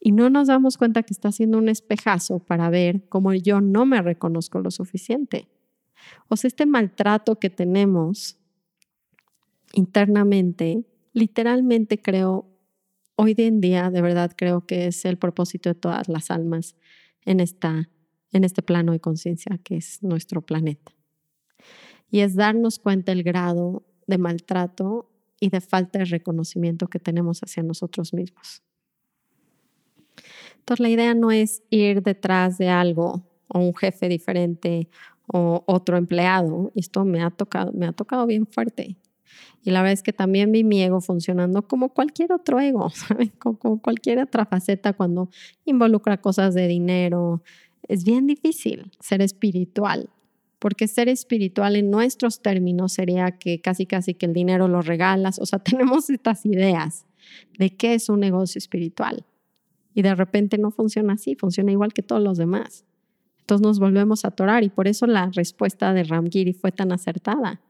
Y 0.00 0.12
no 0.12 0.28
nos 0.28 0.48
damos 0.48 0.76
cuenta 0.76 1.02
que 1.02 1.14
está 1.14 1.28
haciendo 1.28 1.56
un 1.56 1.68
espejazo 1.68 2.38
para 2.38 2.68
ver 2.68 3.08
cómo 3.08 3.32
yo 3.32 3.60
no 3.60 3.86
me 3.86 4.02
reconozco 4.02 4.60
lo 4.60 4.70
suficiente. 4.70 5.48
O 6.28 6.36
sea, 6.36 6.48
este 6.48 6.66
maltrato 6.66 7.38
que 7.38 7.48
tenemos 7.48 8.38
internamente, 9.72 10.84
literalmente 11.12 12.00
creo, 12.00 12.46
hoy 13.16 13.34
en 13.38 13.60
día 13.60 13.90
de 13.90 14.02
verdad 14.02 14.32
creo 14.36 14.66
que 14.66 14.86
es 14.86 15.04
el 15.04 15.16
propósito 15.16 15.70
de 15.70 15.74
todas 15.74 16.08
las 16.08 16.30
almas 16.30 16.76
en 17.24 17.40
esta 17.40 17.88
en 18.34 18.44
este 18.44 18.62
plano 18.62 18.92
de 18.92 19.00
conciencia 19.00 19.58
que 19.62 19.76
es 19.76 20.02
nuestro 20.02 20.42
planeta. 20.42 20.92
Y 22.10 22.20
es 22.20 22.34
darnos 22.34 22.78
cuenta 22.78 23.12
el 23.12 23.22
grado 23.22 23.84
de 24.06 24.18
maltrato 24.18 25.10
y 25.40 25.48
de 25.48 25.60
falta 25.60 26.00
de 26.00 26.04
reconocimiento 26.04 26.88
que 26.88 26.98
tenemos 26.98 27.40
hacia 27.40 27.62
nosotros 27.62 28.12
mismos. 28.12 28.62
Entonces 30.58 30.80
la 30.80 30.88
idea 30.88 31.14
no 31.14 31.30
es 31.30 31.62
ir 31.70 32.02
detrás 32.02 32.58
de 32.58 32.68
algo 32.68 33.22
o 33.48 33.58
un 33.60 33.74
jefe 33.74 34.08
diferente 34.08 34.88
o 35.26 35.62
otro 35.66 35.96
empleado. 35.96 36.72
Esto 36.74 37.04
me 37.04 37.22
ha 37.22 37.30
tocado, 37.30 37.72
me 37.72 37.86
ha 37.86 37.92
tocado 37.92 38.26
bien 38.26 38.46
fuerte. 38.46 38.96
Y 39.62 39.70
la 39.70 39.80
verdad 39.80 39.94
es 39.94 40.02
que 40.02 40.12
también 40.12 40.52
vi 40.52 40.62
mi 40.62 40.82
ego 40.82 41.00
funcionando 41.00 41.66
como 41.66 41.88
cualquier 41.94 42.32
otro 42.32 42.60
ego, 42.60 42.92
Como 43.38 43.80
cualquier 43.80 44.18
otra 44.20 44.44
faceta 44.44 44.92
cuando 44.92 45.30
involucra 45.64 46.20
cosas 46.20 46.54
de 46.54 46.68
dinero, 46.68 47.42
es 47.88 48.04
bien 48.04 48.26
difícil 48.26 48.90
ser 49.00 49.22
espiritual, 49.22 50.10
porque 50.58 50.88
ser 50.88 51.08
espiritual 51.08 51.76
en 51.76 51.90
nuestros 51.90 52.40
términos 52.40 52.92
sería 52.94 53.32
que 53.32 53.60
casi 53.60 53.86
casi 53.86 54.14
que 54.14 54.26
el 54.26 54.32
dinero 54.32 54.68
lo 54.68 54.82
regalas, 54.82 55.38
o 55.38 55.46
sea, 55.46 55.58
tenemos 55.64 56.10
estas 56.10 56.46
ideas 56.46 57.06
de 57.58 57.76
qué 57.76 57.94
es 57.94 58.08
un 58.08 58.20
negocio 58.20 58.58
espiritual 58.58 59.24
y 59.94 60.02
de 60.02 60.14
repente 60.14 60.58
no 60.58 60.70
funciona 60.70 61.14
así, 61.14 61.34
funciona 61.34 61.72
igual 61.72 61.92
que 61.92 62.02
todos 62.02 62.22
los 62.22 62.36
demás. 62.36 62.84
Entonces 63.40 63.66
nos 63.66 63.78
volvemos 63.78 64.24
a 64.24 64.28
atorar 64.28 64.64
y 64.64 64.70
por 64.70 64.88
eso 64.88 65.06
la 65.06 65.30
respuesta 65.30 65.92
de 65.92 66.04
Ramgiri 66.04 66.54
fue 66.54 66.72
tan 66.72 66.92
acertada. 66.92 67.60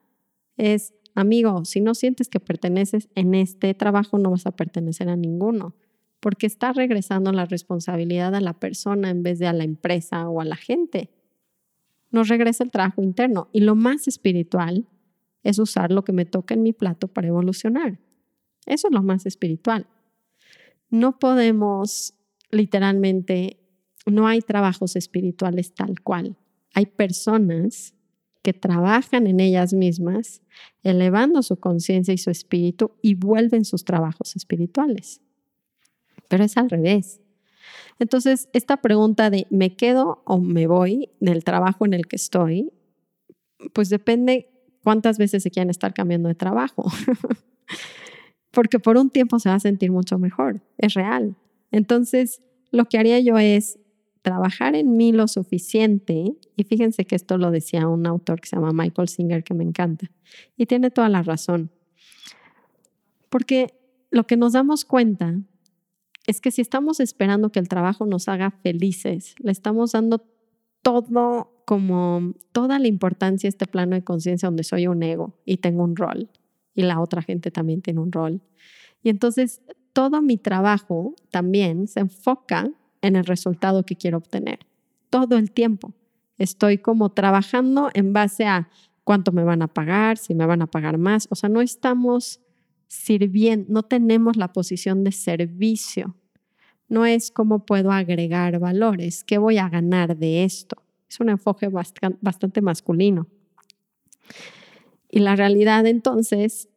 Es, 0.57 0.95
amigo, 1.15 1.65
si 1.65 1.81
no 1.81 1.95
sientes 1.95 2.29
que 2.29 2.39
perteneces 2.39 3.09
en 3.15 3.35
este 3.35 3.75
trabajo, 3.75 4.19
no 4.19 4.31
vas 4.31 4.47
a 4.47 4.53
pertenecer 4.53 5.09
a 5.09 5.17
ninguno 5.17 5.75
porque 6.25 6.47
está 6.47 6.73
regresando 6.73 7.33
la 7.33 7.45
responsabilidad 7.45 8.35
a 8.35 8.41
la 8.41 8.55
persona 8.55 9.11
en 9.11 9.23
vez 9.23 9.39
de 9.39 9.47
a 9.47 9.53
la 9.53 9.65
empresa 9.65 10.27
o 10.27 10.41
a 10.41 10.47
la 10.47 10.57
gente. 10.57 11.11
Nos 12.11 12.29
regresa 12.29 12.65
el 12.65 12.71
trabajo 12.71 13.03
interno 13.03 13.51
y 13.53 13.61
lo 13.61 13.75
más 13.75 14.09
espiritual 14.09 14.89
es 15.43 15.59
usar 15.59 15.93
lo 15.93 16.03
que 16.03 16.15
me 16.15 16.25
toca 16.25 16.55
en 16.55 16.63
mi 16.63 16.73
plato 16.73 17.09
para 17.09 17.29
evolucionar. 17.29 17.99
Eso 18.65 18.89
es 18.89 18.95
lo 18.95 19.03
más 19.03 19.27
espiritual. 19.27 19.87
no 20.89 21.19
podemos 21.19 22.15
literalmente, 22.51 23.59
no 24.07 24.27
hay 24.27 24.41
trabajos 24.41 24.97
espirituales 24.97 25.75
tal 25.75 26.01
cual. 26.01 26.39
Hay 26.73 26.87
personas 26.87 27.95
que 28.41 28.55
trabajan 28.55 29.27
en 29.27 29.41
ellas 29.41 29.75
mismas, 29.75 30.41
elevando 30.83 31.43
su 31.43 31.57
conciencia 31.57 32.15
y 32.15 32.19
su 32.19 32.31
espíritu 32.31 32.93
y 33.03 33.15
vuelven 33.15 33.67
sus 33.67 33.85
trabajos 33.85 34.37
espirituales. 34.37 35.21
Pero 36.35 36.43
es 36.43 36.57
al 36.57 36.69
revés. 36.69 37.21
Entonces, 38.01 38.49
esta 38.53 38.79
pregunta 38.79 39.31
de 39.31 39.47
¿me 39.51 39.77
quedo 39.77 40.21
o 40.27 40.41
me 40.41 40.67
voy 40.67 41.11
del 41.21 41.45
trabajo 41.45 41.87
en 41.87 41.95
el 41.95 42.09
que 42.09 42.17
estoy? 42.17 42.73
Pues 43.73 43.89
depende 43.89 44.51
cuántas 44.83 45.17
veces 45.17 45.45
se 45.45 45.53
quieren 45.53 45.71
estar 45.71 45.95
cambiando 45.95 46.29
de 46.29 46.35
trabajo. 46.35 46.91
Porque 48.51 48.81
por 48.81 48.97
un 48.97 49.11
tiempo 49.11 49.39
se 49.39 49.49
va 49.49 49.55
a 49.55 49.61
sentir 49.61 49.93
mucho 49.93 50.19
mejor, 50.19 50.61
es 50.77 50.95
real. 50.95 51.37
Entonces, 51.71 52.43
lo 52.73 52.87
que 52.87 52.99
haría 52.99 53.21
yo 53.21 53.39
es 53.39 53.79
trabajar 54.23 54.75
en 54.75 54.97
mí 54.97 55.13
lo 55.13 55.29
suficiente, 55.29 56.35
y 56.57 56.65
fíjense 56.65 57.05
que 57.05 57.15
esto 57.15 57.39
lo 57.39 57.53
decía 57.53 57.87
un 57.87 58.09
autor 58.09 58.41
que 58.41 58.49
se 58.49 58.57
llama 58.57 58.73
Michael 58.73 59.07
Singer, 59.07 59.45
que 59.45 59.55
me 59.55 59.63
encanta, 59.63 60.11
y 60.57 60.67
tiene 60.67 60.91
toda 60.91 61.09
la 61.09 61.23
razón, 61.23 61.71
porque 63.29 63.79
lo 64.11 64.27
que 64.27 64.37
nos 64.37 64.55
damos 64.55 64.85
cuenta 64.85 65.39
es 66.27 66.41
que 66.41 66.51
si 66.51 66.63
estamos 66.63 67.01
esperando 67.01 67.51
que 67.51 67.61
el 67.61 67.69
trabajo 67.69 68.07
nos 68.07 68.29
haga 68.29 68.51
felices, 68.51 69.35
le 69.39 69.53
estamos 69.53 69.93
dando 69.93 70.25
todo 70.83 71.51
como 71.65 72.35
toda 72.53 72.79
la 72.79 72.89
importancia 72.89 73.49
a 73.49 73.51
este 73.51 73.67
plano 73.67 73.95
de 73.95 74.05
conciencia 74.05 74.49
donde 74.49 74.65
soy 74.65 74.87
un 74.87 75.03
ego 75.03 75.35
y 75.45 75.59
tengo 75.59 75.83
un 75.83 75.97
rol 75.97 76.29
y 76.75 76.83
la 76.83 77.01
otra 77.01 77.23
gente 77.23 77.51
también 77.51 77.83
tiene 77.83 78.01
un 78.01 78.13
rol. 78.13 78.43
Y 79.03 79.09
entonces 79.09 79.63
todo 79.93 80.21
mi 80.23 80.37
trabajo 80.37 81.15
también 81.31 81.87
se 81.87 82.01
enfoca 82.01 82.71
en 83.01 83.17
el 83.17 83.25
resultado 83.25 83.85
que 83.85 83.97
quiero 83.97 84.19
obtener. 84.19 84.61
Todo 85.11 85.37
el 85.37 85.53
tiempo. 85.53 85.93
Estoy 86.37 86.79
como 86.79 87.11
trabajando 87.13 87.91
en 87.95 88.13
base 88.13 88.45
a 88.47 88.69
cuánto 89.05 89.31
me 89.31 89.45
van 89.45 89.63
a 89.63 89.69
pagar, 89.69 90.19
si 90.19 90.35
me 90.35 90.47
van 90.47 90.63
a 90.63 90.67
pagar 90.67 90.99
más. 90.99 91.29
O 91.31 91.37
sea, 91.37 91.49
no 91.49 91.61
estamos 91.61 92.41
sirviendo, 92.95 93.67
no 93.73 93.83
tenemos 93.83 94.37
la 94.37 94.53
posición 94.53 95.05
de 95.05 95.13
servicio. 95.13 96.17
No 96.89 97.07
es 97.07 97.31
cómo 97.31 97.65
puedo 97.67 97.91
agregar 97.91 98.59
valores, 98.59 99.25
qué 99.25 99.39
voy 99.39 99.59
a 99.59 99.69
ganar 99.69 100.17
de 100.17 100.45
esto. 100.45 100.77
Es 101.09 101.21
un 101.21 101.29
enfoque 101.29 101.69
bastante 101.69 102.61
masculino. 102.61 103.27
Y 105.11 105.21
la 105.21 105.37
realidad 105.37 105.87
entonces, 105.87 106.69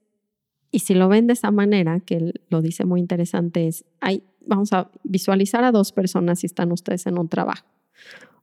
y 0.72 0.80
si 0.80 0.94
lo 0.94 1.08
ven 1.08 1.28
de 1.28 1.34
esa 1.34 1.52
manera, 1.52 2.00
que 2.00 2.34
lo 2.50 2.62
dice 2.62 2.86
muy 2.86 3.00
interesante, 3.00 3.68
es, 3.68 3.86
hay 4.00 4.24
vamos 4.48 4.74
a 4.74 4.90
visualizar 5.04 5.64
a 5.64 5.72
dos 5.72 5.92
personas 5.92 6.40
si 6.40 6.48
están 6.48 6.72
ustedes 6.72 7.06
en 7.06 7.20
un 7.20 7.30
trabajo. 7.30 7.66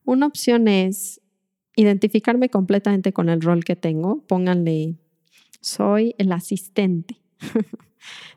Una 0.04 0.26
opción 0.26 0.68
es 0.68 1.20
identificarme 1.76 2.50
completamente 2.50 3.12
con 3.12 3.28
el 3.28 3.40
rol 3.40 3.64
que 3.64 3.74
tengo. 3.74 4.22
Pónganle, 4.26 4.96
soy 5.60 6.14
el 6.18 6.30
asistente. 6.32 7.23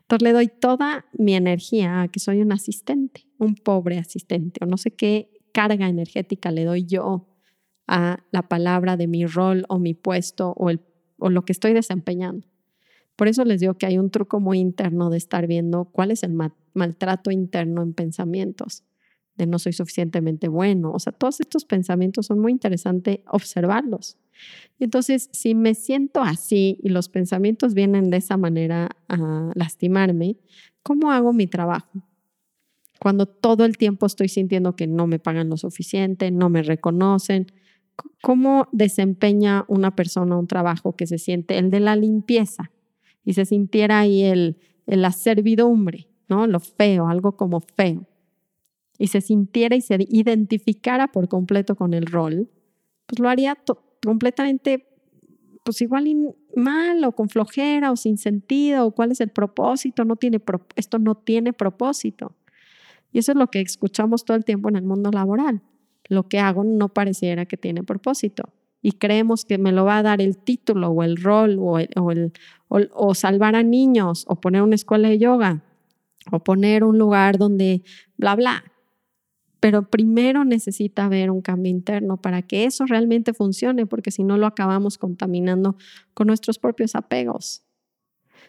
Entonces 0.02 0.24
le 0.24 0.34
doy 0.34 0.48
toda 0.48 1.06
mi 1.14 1.36
energía 1.36 2.02
a 2.02 2.08
que 2.08 2.20
soy 2.20 2.42
un 2.42 2.52
asistente, 2.52 3.28
un 3.38 3.56
pobre 3.56 3.98
asistente, 3.98 4.64
o 4.64 4.66
no 4.66 4.78
sé 4.78 4.92
qué 4.92 5.30
carga 5.52 5.90
energética 5.90 6.52
le 6.52 6.66
doy 6.66 6.86
yo 6.86 7.28
a 7.88 8.24
la 8.32 8.48
palabra 8.48 8.96
de 8.98 9.08
mi 9.08 9.26
rol 9.26 9.66
o 9.70 9.80
mi 9.80 9.94
puesto 9.94 10.52
o, 10.52 10.70
el, 10.70 10.82
o 11.18 11.30
lo 11.30 11.44
que 11.46 11.52
estoy 11.52 11.74
desempeñando. 11.74 12.48
Por 13.16 13.28
eso 13.28 13.44
les 13.44 13.60
digo 13.60 13.74
que 13.74 13.86
hay 13.86 13.98
un 13.98 14.12
truco 14.12 14.40
muy 14.40 14.60
interno 14.60 15.10
de 15.10 15.18
estar 15.18 15.48
viendo 15.48 15.86
cuál 15.86 16.12
es 16.12 16.24
el 16.24 16.34
maltrato 16.74 17.32
interno 17.32 17.82
en 17.82 17.94
pensamientos, 17.94 18.84
de 19.38 19.48
no 19.48 19.60
soy 19.60 19.74
suficientemente 19.74 20.48
bueno. 20.48 20.92
O 20.92 21.00
sea, 21.00 21.14
todos 21.14 21.40
estos 21.40 21.66
pensamientos 21.66 22.26
son 22.26 22.40
muy 22.40 22.52
interesantes 22.52 23.20
observarlos. 23.28 24.18
entonces, 24.80 25.30
si 25.32 25.56
me 25.56 25.74
siento 25.74 26.22
así 26.22 26.80
y 26.84 26.90
los 26.90 27.10
pensamientos 27.10 27.74
vienen 27.74 28.10
de 28.10 28.18
esa 28.18 28.38
manera 28.38 28.90
a 29.08 29.52
lastimarme, 29.56 30.38
¿cómo 30.84 31.12
hago 31.12 31.34
mi 31.34 31.48
trabajo? 31.48 32.04
Cuando 33.00 33.26
todo 33.26 33.66
el 33.66 33.78
tiempo 33.78 34.06
estoy 34.06 34.28
sintiendo 34.28 34.76
que 34.76 34.88
no 34.88 35.08
me 35.08 35.20
pagan 35.20 35.50
lo 35.50 35.58
suficiente, 35.58 36.32
no 36.32 36.50
me 36.50 36.64
reconocen, 36.64 37.48
¿cómo 38.22 38.68
desempeña 38.72 39.66
una 39.68 39.96
persona 39.96 40.38
un 40.38 40.48
trabajo 40.48 40.96
que 40.96 41.08
se 41.08 41.18
siente 41.18 41.58
el 41.58 41.70
de 41.70 41.80
la 41.80 41.96
limpieza? 41.96 42.72
y 43.28 43.34
se 43.34 43.44
sintiera 43.44 44.00
ahí 44.00 44.24
el, 44.24 44.58
la 44.86 45.12
servidumbre, 45.12 46.08
¿no? 46.30 46.48
Lo 46.48 46.62
feo, 46.62 47.10
algo 47.10 47.36
como 47.36 47.60
feo. 47.60 48.08
Y 48.98 49.08
se 49.08 49.22
sintiera 49.22 49.76
y 49.76 49.82
se 49.82 49.98
identificara 50.00 51.12
por 51.12 51.28
completo 51.28 51.76
con 51.76 51.94
el 51.94 52.06
rol, 52.06 52.50
pues 53.06 53.20
lo 53.20 53.30
haría 53.30 53.58
completamente, 54.04 54.88
pues 55.64 55.82
igual 55.82 56.08
mal 56.56 57.04
o 57.04 57.12
con 57.12 57.30
flojera 57.30 57.92
o 57.92 57.96
sin 57.96 58.18
sentido, 58.18 58.88
o 58.88 58.92
cuál 58.92 59.12
es 59.12 59.22
el 59.22 59.30
propósito, 59.30 60.04
no 60.04 60.16
tiene 60.16 60.42
esto 60.76 61.00
no 61.00 61.16
tiene 61.16 61.54
propósito. 61.54 62.36
Y 63.12 63.20
eso 63.20 63.32
es 63.32 63.38
lo 63.38 63.48
que 63.48 63.62
escuchamos 63.62 64.26
todo 64.26 64.36
el 64.36 64.46
tiempo 64.46 64.70
en 64.70 64.76
el 64.76 64.84
mundo 64.84 65.12
laboral. 65.12 65.62
Lo 66.10 66.28
que 66.28 66.40
hago 66.40 66.64
no 66.64 66.90
pareciera 66.90 67.46
que 67.46 67.58
tiene 67.58 67.84
propósito 67.84 68.52
y 68.82 68.94
creemos 68.94 69.46
que 69.46 69.58
me 69.58 69.72
lo 69.72 69.86
va 69.86 69.98
a 69.98 70.04
dar 70.04 70.22
el 70.22 70.38
título 70.38 70.90
o 70.90 71.04
el 71.04 71.18
rol 71.18 71.58
o, 71.60 71.80
el, 71.80 72.32
o, 72.70 73.16
salvar 73.16 73.56
a 73.56 73.64
niños 73.64 74.26
o 74.28 74.36
poner 74.40 74.62
una 74.62 74.76
escuela 74.76 75.10
de 75.10 75.18
yoga 75.18 75.64
o 76.32 76.40
poner 76.40 76.84
un 76.84 76.98
lugar 76.98 77.38
donde 77.38 77.84
bla, 78.18 78.36
bla. 78.36 78.64
Pero 79.60 79.90
primero 79.90 80.46
necesita 80.46 81.06
haber 81.06 81.32
un 81.32 81.42
cambio 81.42 81.72
interno 81.72 82.18
para 82.18 82.42
que 82.42 82.66
eso 82.66 82.86
realmente 82.86 83.34
funcione, 83.34 83.86
porque 83.86 84.12
si 84.12 84.24
no 84.24 84.38
lo 84.38 84.46
acabamos 84.46 84.98
contaminando 84.98 85.78
con 86.14 86.28
nuestros 86.28 86.60
propios 86.60 86.96
apegos. 86.96 87.64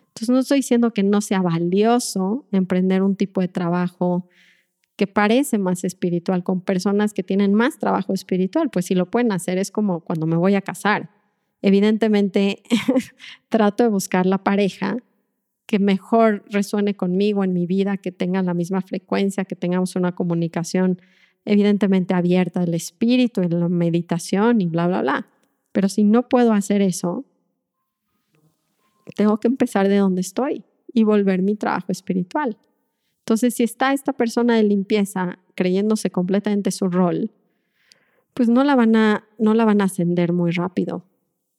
Entonces 0.08 0.28
no 0.30 0.38
estoy 0.40 0.58
diciendo 0.58 0.92
que 0.92 1.02
no 1.02 1.20
sea 1.20 1.42
valioso 1.42 2.46
emprender 2.52 3.02
un 3.02 3.16
tipo 3.16 3.40
de 3.40 3.48
trabajo 3.48 4.28
que 4.96 5.06
parece 5.06 5.58
más 5.58 5.84
espiritual, 5.84 6.42
con 6.42 6.60
personas 6.60 7.14
que 7.14 7.22
tienen 7.22 7.54
más 7.54 7.78
trabajo 7.78 8.12
espiritual, 8.12 8.68
pues 8.68 8.86
si 8.86 8.96
lo 8.96 9.08
pueden 9.08 9.30
hacer 9.30 9.56
es 9.56 9.70
como 9.70 10.00
cuando 10.00 10.26
me 10.26 10.36
voy 10.36 10.56
a 10.56 10.60
casar. 10.60 11.10
Evidentemente 11.62 12.62
trato 13.48 13.84
de 13.84 13.90
buscar 13.90 14.26
la 14.26 14.38
pareja 14.38 14.96
que 15.68 15.78
mejor 15.78 16.44
resuene 16.48 16.96
conmigo 16.96 17.44
en 17.44 17.52
mi 17.52 17.66
vida, 17.66 17.98
que 17.98 18.10
tenga 18.10 18.42
la 18.42 18.54
misma 18.54 18.80
frecuencia, 18.80 19.44
que 19.44 19.54
tengamos 19.54 19.96
una 19.96 20.14
comunicación 20.14 20.98
evidentemente 21.44 22.14
abierta 22.14 22.60
del 22.60 22.72
espíritu, 22.72 23.42
en 23.42 23.60
la 23.60 23.68
meditación 23.68 24.62
y 24.62 24.66
bla, 24.66 24.86
bla, 24.86 25.02
bla. 25.02 25.28
Pero 25.72 25.90
si 25.90 26.04
no 26.04 26.26
puedo 26.26 26.54
hacer 26.54 26.80
eso, 26.80 27.26
tengo 29.14 29.38
que 29.40 29.48
empezar 29.48 29.90
de 29.90 29.98
donde 29.98 30.22
estoy 30.22 30.64
y 30.90 31.04
volver 31.04 31.42
mi 31.42 31.54
trabajo 31.54 31.92
espiritual. 31.92 32.56
Entonces, 33.18 33.54
si 33.54 33.62
está 33.62 33.92
esta 33.92 34.14
persona 34.14 34.56
de 34.56 34.62
limpieza 34.62 35.38
creyéndose 35.54 36.10
completamente 36.10 36.70
su 36.70 36.88
rol, 36.88 37.30
pues 38.32 38.48
no 38.48 38.64
la 38.64 38.74
van 38.74 38.96
a, 38.96 39.28
no 39.38 39.52
la 39.52 39.66
van 39.66 39.82
a 39.82 39.84
ascender 39.84 40.32
muy 40.32 40.50
rápido, 40.50 41.04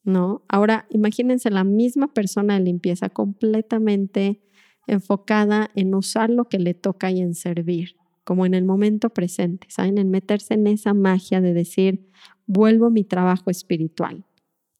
¿no? 0.09 0.43
Ahora, 0.49 0.87
imagínense 0.89 1.49
la 1.49 1.63
misma 1.63 2.13
persona 2.13 2.55
de 2.55 2.65
limpieza 2.65 3.09
completamente 3.09 4.41
enfocada 4.87 5.69
en 5.75 5.93
usar 5.95 6.29
lo 6.29 6.45
que 6.45 6.59
le 6.59 6.73
toca 6.73 7.11
y 7.11 7.21
en 7.21 7.35
servir, 7.35 7.95
como 8.23 8.45
en 8.45 8.53
el 8.53 8.65
momento 8.65 9.11
presente, 9.11 9.67
¿saben? 9.69 9.97
En 9.97 10.09
meterse 10.09 10.55
en 10.55 10.67
esa 10.67 10.93
magia 10.93 11.41
de 11.41 11.53
decir, 11.53 12.09
vuelvo 12.47 12.89
mi 12.89 13.03
trabajo 13.03 13.51
espiritual. 13.51 14.25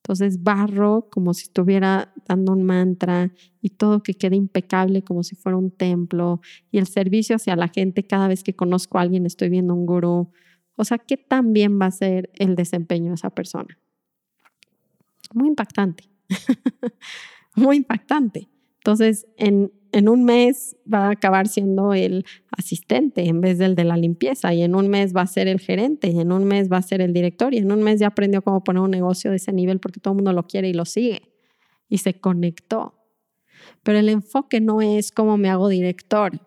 Entonces 0.02 0.42
barro 0.42 1.08
como 1.10 1.34
si 1.34 1.44
estuviera 1.44 2.12
dando 2.26 2.52
un 2.52 2.64
mantra 2.64 3.32
y 3.60 3.70
todo 3.70 4.02
que 4.02 4.14
quede 4.14 4.34
impecable 4.34 5.04
como 5.04 5.22
si 5.22 5.36
fuera 5.36 5.58
un 5.58 5.70
templo 5.70 6.40
y 6.70 6.78
el 6.78 6.86
servicio 6.86 7.36
hacia 7.36 7.54
la 7.54 7.68
gente 7.68 8.06
cada 8.06 8.26
vez 8.26 8.42
que 8.42 8.56
conozco 8.56 8.98
a 8.98 9.02
alguien 9.02 9.26
estoy 9.26 9.50
viendo 9.50 9.74
un 9.74 9.86
gurú. 9.86 10.32
O 10.76 10.84
sea, 10.84 10.98
¿qué 10.98 11.16
tan 11.16 11.52
bien 11.52 11.78
va 11.80 11.86
a 11.86 11.90
ser 11.90 12.30
el 12.34 12.56
desempeño 12.56 13.10
de 13.10 13.16
esa 13.16 13.30
persona? 13.30 13.79
Muy 15.32 15.48
impactante, 15.48 16.08
muy 17.54 17.76
impactante. 17.76 18.48
Entonces, 18.78 19.26
en, 19.36 19.72
en 19.92 20.08
un 20.08 20.24
mes 20.24 20.76
va 20.92 21.08
a 21.08 21.10
acabar 21.10 21.48
siendo 21.48 21.92
el 21.92 22.24
asistente 22.50 23.26
en 23.26 23.40
vez 23.40 23.58
del 23.58 23.74
de 23.74 23.84
la 23.84 23.96
limpieza 23.96 24.54
y 24.54 24.62
en 24.62 24.74
un 24.74 24.88
mes 24.88 25.14
va 25.14 25.22
a 25.22 25.26
ser 25.26 25.48
el 25.48 25.60
gerente 25.60 26.08
y 26.08 26.18
en 26.18 26.32
un 26.32 26.44
mes 26.44 26.70
va 26.70 26.78
a 26.78 26.82
ser 26.82 27.00
el 27.00 27.12
director 27.12 27.52
y 27.54 27.58
en 27.58 27.70
un 27.72 27.82
mes 27.82 28.00
ya 28.00 28.08
aprendió 28.08 28.42
cómo 28.42 28.64
poner 28.64 28.82
un 28.82 28.90
negocio 28.90 29.30
de 29.30 29.36
ese 29.36 29.52
nivel 29.52 29.80
porque 29.80 30.00
todo 30.00 30.12
el 30.12 30.16
mundo 30.16 30.32
lo 30.32 30.46
quiere 30.46 30.68
y 30.68 30.72
lo 30.72 30.84
sigue 30.84 31.22
y 31.88 31.98
se 31.98 32.14
conectó. 32.14 32.94
Pero 33.82 33.98
el 33.98 34.08
enfoque 34.08 34.60
no 34.60 34.80
es 34.80 35.12
cómo 35.12 35.36
me 35.36 35.50
hago 35.50 35.68
director. 35.68 36.40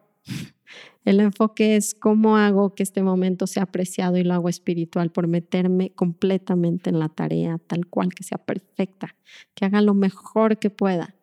El 1.06 1.20
enfoque 1.20 1.76
es 1.76 1.94
cómo 1.94 2.38
hago 2.38 2.76
que 2.76 2.84
este 2.84 3.04
momento 3.04 3.46
sea 3.46 3.64
apreciado 3.64 4.18
y 4.18 4.24
lo 4.24 4.34
hago 4.34 4.50
espiritual 4.50 5.12
por 5.12 5.28
meterme 5.28 5.92
completamente 5.92 6.90
en 6.90 7.00
la 7.00 7.10
tarea, 7.10 7.60
tal 7.68 7.88
cual 7.88 8.14
que 8.14 8.24
sea 8.24 8.38
perfecta, 8.38 9.16
que 9.54 9.66
haga 9.66 9.82
lo 9.82 9.94
mejor 9.94 10.60
que 10.60 10.70
pueda 10.70 11.16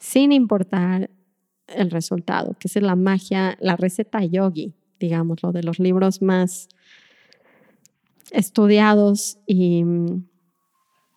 sin 0.00 0.32
importar 0.32 1.10
el 1.68 1.90
resultado, 1.90 2.56
que 2.58 2.66
es 2.66 2.82
la 2.82 2.96
magia, 2.96 3.56
la 3.60 3.76
receta 3.76 4.24
yogi, 4.24 4.74
digámoslo, 4.98 5.52
de 5.52 5.62
los 5.62 5.78
libros 5.78 6.20
más 6.22 6.68
estudiados 8.32 9.38
y 9.46 9.84
mm, 9.84 10.24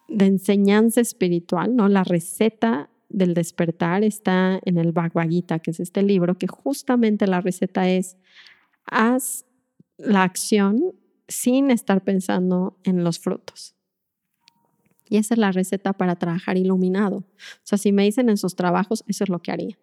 de 0.09 0.25
enseñanza 0.25 1.01
espiritual, 1.01 1.75
¿no? 1.75 1.89
La 1.89 2.03
receta 2.03 2.89
del 3.13 3.33
despertar 3.33 4.03
está 4.03 4.59
en 4.65 4.77
el 4.77 4.91
Bhagavad 4.91 5.29
que 5.61 5.71
es 5.71 5.79
este 5.79 6.01
libro, 6.01 6.37
que 6.37 6.47
justamente 6.47 7.27
la 7.27 7.39
receta 7.39 7.87
es, 7.87 8.17
haz 8.85 9.45
la 9.97 10.23
acción 10.23 10.93
sin 11.27 11.71
estar 11.71 12.03
pensando 12.03 12.77
en 12.83 13.03
los 13.03 13.19
frutos. 13.19 13.75
Y 15.07 15.17
esa 15.17 15.35
es 15.35 15.37
la 15.37 15.51
receta 15.51 15.93
para 15.93 16.15
trabajar 16.15 16.57
iluminado. 16.57 17.17
O 17.17 17.63
sea, 17.63 17.77
si 17.77 17.91
me 17.91 18.03
dicen 18.03 18.29
en 18.29 18.37
sus 18.37 18.55
trabajos, 18.55 19.03
eso 19.07 19.23
es 19.23 19.29
lo 19.29 19.39
que 19.39 19.51
haría. 19.51 19.77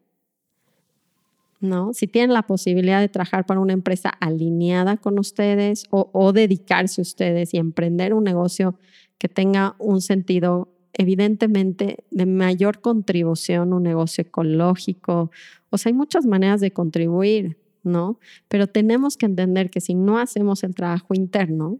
¿No? 1.61 1.93
Si 1.93 2.07
tienen 2.07 2.33
la 2.33 2.43
posibilidad 2.43 3.01
de 3.01 3.09
trabajar 3.09 3.47
para 3.47 3.61
una 3.61 3.75
empresa 3.75 4.09
alineada 4.09 4.97
con 4.97 5.19
ustedes 5.19 5.85
o, 5.90 6.11
o 6.12 6.33
dedicarse 6.33 7.03
ustedes 7.03 7.55
y 7.55 7.59
emprender 7.59 8.14
un 8.14 8.25
negocio 8.25 8.77
que 9.19 9.29
tenga 9.29 9.77
un 9.79 10.01
sentido 10.01 10.69
evidentemente 10.92 12.05
de 12.11 12.26
mayor 12.26 12.81
contribución, 12.81 13.72
un 13.72 13.83
negocio 13.83 14.22
ecológico. 14.22 15.31
O 15.70 15.79
sea, 15.79 15.90
hay 15.90 15.94
muchas 15.94 16.26
maneras 16.26 16.61
de 16.61 16.72
contribuir, 16.72 17.59
¿no? 17.83 18.18
Pero 18.48 18.66
tenemos 18.66 19.16
que 19.16 19.26
entender 19.26 19.70
que 19.70 19.81
si 19.81 19.94
no 19.94 20.18
hacemos 20.18 20.64
el 20.64 20.74
trabajo 20.74 21.14
interno, 21.14 21.79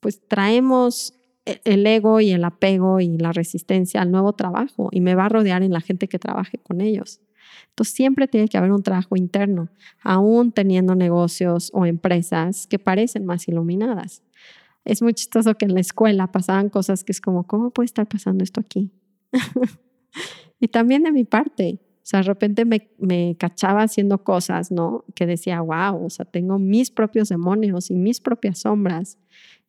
pues 0.00 0.20
traemos 0.26 1.14
e-, 1.46 1.60
el 1.64 1.86
ego 1.86 2.20
y 2.20 2.30
el 2.30 2.44
apego 2.44 3.00
y 3.00 3.18
la 3.18 3.32
resistencia 3.32 4.02
al 4.02 4.10
nuevo 4.10 4.32
trabajo 4.34 4.88
y 4.92 5.00
me 5.00 5.14
va 5.14 5.26
a 5.26 5.28
rodear 5.28 5.62
en 5.62 5.72
la 5.72 5.80
gente 5.80 6.08
que 6.08 6.18
trabaje 6.18 6.58
con 6.58 6.80
ellos. 6.80 7.20
Entonces 7.70 7.94
siempre 7.94 8.28
tiene 8.28 8.48
que 8.48 8.58
haber 8.58 8.72
un 8.72 8.82
trabajo 8.82 9.16
interno, 9.16 9.68
aún 10.02 10.52
teniendo 10.52 10.94
negocios 10.94 11.70
o 11.72 11.86
empresas 11.86 12.66
que 12.66 12.78
parecen 12.78 13.24
más 13.24 13.48
iluminadas. 13.48 14.22
Es 14.84 15.02
muy 15.02 15.14
chistoso 15.14 15.54
que 15.54 15.66
en 15.66 15.74
la 15.74 15.80
escuela 15.80 16.32
pasaban 16.32 16.68
cosas 16.68 17.04
que 17.04 17.12
es 17.12 17.20
como, 17.20 17.46
¿cómo 17.46 17.70
puede 17.70 17.86
estar 17.86 18.08
pasando 18.08 18.44
esto 18.44 18.60
aquí? 18.60 18.90
y 20.60 20.68
también 20.68 21.02
de 21.02 21.12
mi 21.12 21.24
parte, 21.24 21.80
o 21.82 22.06
sea, 22.10 22.20
de 22.20 22.26
repente 22.26 22.64
me, 22.64 22.90
me, 22.98 23.36
cachaba 23.38 23.82
haciendo 23.82 24.24
cosas, 24.24 24.70
¿no? 24.72 25.04
Que 25.14 25.26
decía, 25.26 25.60
wow, 25.60 26.06
o 26.06 26.10
sea, 26.10 26.24
tengo 26.24 26.58
mis 26.58 26.90
propios 26.90 27.28
demonios 27.28 27.90
y 27.90 27.94
mis 27.94 28.20
propias 28.20 28.60
sombras. 28.60 29.18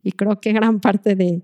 Y 0.02 0.13
creo 0.13 0.39
que 0.39 0.54
gran 0.54 0.80
parte 0.80 1.15
de, 1.15 1.43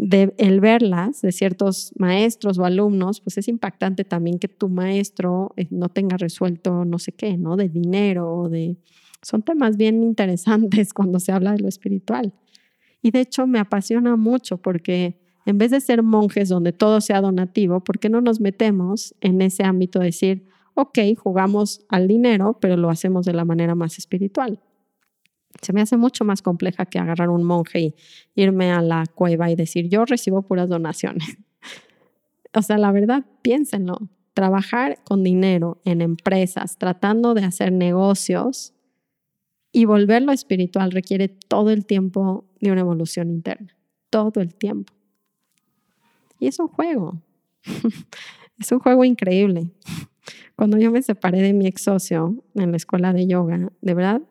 de 0.00 0.32
el 0.38 0.60
verlas 0.60 1.20
de 1.20 1.30
ciertos 1.30 1.92
maestros 1.98 2.58
o 2.58 2.64
alumnos, 2.64 3.20
pues 3.20 3.36
es 3.36 3.48
impactante 3.48 4.04
también 4.04 4.38
que 4.38 4.48
tu 4.48 4.70
maestro 4.70 5.52
eh, 5.56 5.66
no 5.70 5.90
tenga 5.90 6.16
resuelto 6.16 6.86
no 6.86 6.98
sé 6.98 7.12
qué, 7.12 7.36
¿no? 7.36 7.56
De 7.56 7.68
dinero, 7.68 8.48
de... 8.48 8.78
Son 9.22 9.42
temas 9.42 9.76
bien 9.76 10.02
interesantes 10.02 10.94
cuando 10.94 11.20
se 11.20 11.32
habla 11.32 11.52
de 11.52 11.58
lo 11.58 11.68
espiritual. 11.68 12.32
Y 13.02 13.10
de 13.10 13.20
hecho 13.20 13.46
me 13.46 13.58
apasiona 13.58 14.16
mucho 14.16 14.58
porque 14.58 15.20
en 15.46 15.58
vez 15.58 15.70
de 15.70 15.80
ser 15.80 16.02
monjes 16.02 16.48
donde 16.48 16.72
todo 16.72 17.00
sea 17.00 17.20
donativo, 17.20 17.80
¿por 17.80 17.98
qué 17.98 18.08
no 18.08 18.20
nos 18.20 18.40
metemos 18.40 19.14
en 19.20 19.40
ese 19.40 19.64
ámbito 19.64 19.98
de 19.98 20.06
decir, 20.06 20.46
ok, 20.74 20.98
jugamos 21.16 21.84
al 21.88 22.08
dinero, 22.08 22.58
pero 22.60 22.76
lo 22.76 22.90
hacemos 22.90 23.24
de 23.26 23.32
la 23.32 23.44
manera 23.44 23.74
más 23.74 23.98
espiritual? 23.98 24.60
Se 25.60 25.72
me 25.72 25.80
hace 25.80 25.96
mucho 25.96 26.24
más 26.24 26.42
compleja 26.42 26.86
que 26.86 26.98
agarrar 26.98 27.30
un 27.30 27.42
monje 27.42 27.80
y 27.80 27.94
irme 28.34 28.70
a 28.70 28.80
la 28.82 29.04
cueva 29.06 29.50
y 29.50 29.56
decir, 29.56 29.88
yo 29.88 30.04
recibo 30.04 30.42
puras 30.42 30.68
donaciones. 30.68 31.38
o 32.54 32.62
sea, 32.62 32.78
la 32.78 32.92
verdad, 32.92 33.24
piénsenlo. 33.42 33.98
Trabajar 34.32 34.98
con 35.04 35.24
dinero 35.24 35.80
en 35.84 36.00
empresas, 36.00 36.78
tratando 36.78 37.34
de 37.34 37.42
hacer 37.42 37.72
negocios 37.72 38.74
y 39.72 39.84
volverlo 39.86 40.32
espiritual 40.32 40.92
requiere 40.92 41.28
todo 41.28 41.70
el 41.70 41.84
tiempo 41.84 42.49
de 42.60 42.72
una 42.72 42.80
evolución 42.80 43.30
interna. 43.30 43.76
Todo 44.10 44.40
el 44.40 44.54
tiempo. 44.54 44.92
Y 46.38 46.46
es 46.46 46.58
un 46.58 46.68
juego. 46.68 47.20
es 48.58 48.72
un 48.72 48.78
juego 48.78 49.04
increíble. 49.04 49.70
Cuando 50.56 50.76
yo 50.78 50.90
me 50.90 51.02
separé 51.02 51.40
de 51.40 51.52
mi 51.52 51.66
ex 51.66 51.82
socio 51.82 52.44
en 52.54 52.70
la 52.70 52.76
escuela 52.76 53.12
de 53.12 53.26
yoga, 53.26 53.72
de 53.80 53.94
verdad, 53.94 54.22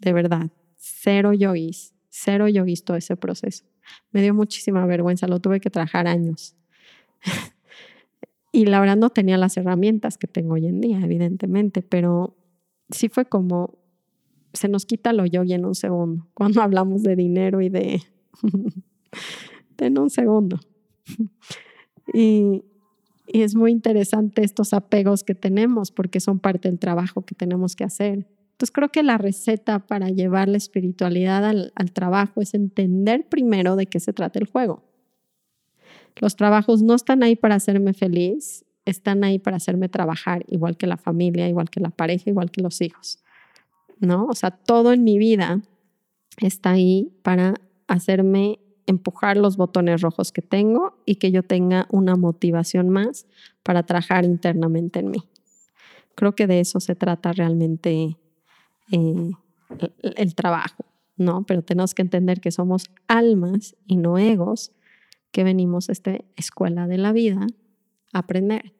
de 0.00 0.12
verdad, 0.12 0.50
cero 0.76 1.32
yogis, 1.32 1.94
cero 2.10 2.48
yogis 2.48 2.84
todo 2.84 2.96
ese 2.96 3.16
proceso. 3.16 3.64
Me 4.12 4.22
dio 4.22 4.34
muchísima 4.34 4.86
vergüenza, 4.86 5.26
lo 5.26 5.40
tuve 5.40 5.60
que 5.60 5.70
trabajar 5.70 6.06
años. 6.06 6.56
y 8.52 8.66
la 8.66 8.80
verdad 8.80 8.96
no 8.96 9.10
tenía 9.10 9.36
las 9.36 9.56
herramientas 9.56 10.16
que 10.16 10.26
tengo 10.26 10.54
hoy 10.54 10.66
en 10.66 10.80
día, 10.80 11.00
evidentemente, 11.00 11.82
pero 11.82 12.36
sí 12.90 13.08
fue 13.08 13.24
como, 13.24 13.78
se 14.54 14.68
nos 14.68 14.86
quita 14.86 15.12
lo 15.12 15.26
yogi 15.26 15.52
en 15.52 15.66
un 15.66 15.74
segundo, 15.74 16.26
cuando 16.34 16.62
hablamos 16.62 17.02
de 17.02 17.16
dinero 17.16 17.60
y 17.60 17.68
de... 17.68 18.02
en 19.78 19.98
un 19.98 20.10
segundo. 20.10 20.58
y, 22.12 22.62
es 23.26 23.54
muy 23.54 23.72
interesante 23.72 24.44
estos 24.44 24.74
apegos 24.74 25.24
que 25.24 25.34
tenemos 25.34 25.90
porque 25.90 26.20
son 26.20 26.38
parte 26.38 26.68
del 26.68 26.78
trabajo 26.78 27.22
que 27.22 27.34
tenemos 27.34 27.74
que 27.74 27.82
hacer. 27.82 28.28
Entonces 28.52 28.70
creo 28.70 28.90
que 28.90 29.02
la 29.02 29.16
receta 29.16 29.78
para 29.78 30.10
llevar 30.10 30.48
la 30.48 30.58
espiritualidad 30.58 31.42
al, 31.44 31.72
trabajo 31.94 32.42
es 32.42 32.52
entender 32.52 33.26
primero 33.28 33.76
de 33.76 33.86
qué 33.86 33.98
se 33.98 34.12
trata 34.12 34.38
el 34.38 34.46
juego. 34.46 34.84
Los 36.16 36.36
trabajos 36.36 36.82
no 36.82 36.94
están 36.94 37.22
ahí 37.22 37.34
para 37.34 37.54
hacerme 37.54 37.94
feliz, 37.94 38.66
están 38.84 39.24
ahí 39.24 39.38
para 39.38 39.56
hacerme 39.56 39.88
trabajar, 39.88 40.44
igual 40.46 40.76
que 40.76 40.86
la 40.86 40.98
familia, 40.98 41.48
igual 41.48 41.70
que 41.70 41.80
la 41.80 41.90
pareja, 41.90 42.28
igual 42.28 42.50
que 42.50 42.60
los 42.60 42.82
hijos. 42.82 43.23
¿No? 44.04 44.26
O 44.26 44.34
sea, 44.34 44.50
todo 44.50 44.92
en 44.92 45.02
mi 45.02 45.18
vida 45.18 45.62
está 46.38 46.72
ahí 46.72 47.12
para 47.22 47.54
hacerme 47.86 48.60
empujar 48.86 49.36
los 49.36 49.56
botones 49.56 50.02
rojos 50.02 50.32
que 50.32 50.42
tengo 50.42 50.98
y 51.06 51.16
que 51.16 51.30
yo 51.30 51.42
tenga 51.42 51.86
una 51.90 52.16
motivación 52.16 52.90
más 52.90 53.26
para 53.62 53.84
trabajar 53.84 54.24
internamente 54.24 55.00
en 55.00 55.10
mí. 55.10 55.22
Creo 56.14 56.34
que 56.34 56.46
de 56.46 56.60
eso 56.60 56.80
se 56.80 56.94
trata 56.94 57.32
realmente 57.32 58.18
eh, 58.92 59.30
el, 60.02 60.34
trabajo, 60.34 60.84
¿no? 61.16 61.44
Pero 61.44 61.62
tenemos 61.62 61.94
que 61.94 62.02
entender 62.02 62.40
que 62.40 62.50
somos 62.50 62.90
almas 63.08 63.74
y 63.86 63.96
no 63.96 64.18
egos 64.18 64.72
que 65.32 65.44
venimos 65.44 65.88
a 65.88 65.92
esta 65.92 66.18
escuela 66.36 66.86
de 66.86 66.98
la 66.98 67.12
vida 67.12 67.46
a 68.12 68.18
aprender. 68.18 68.74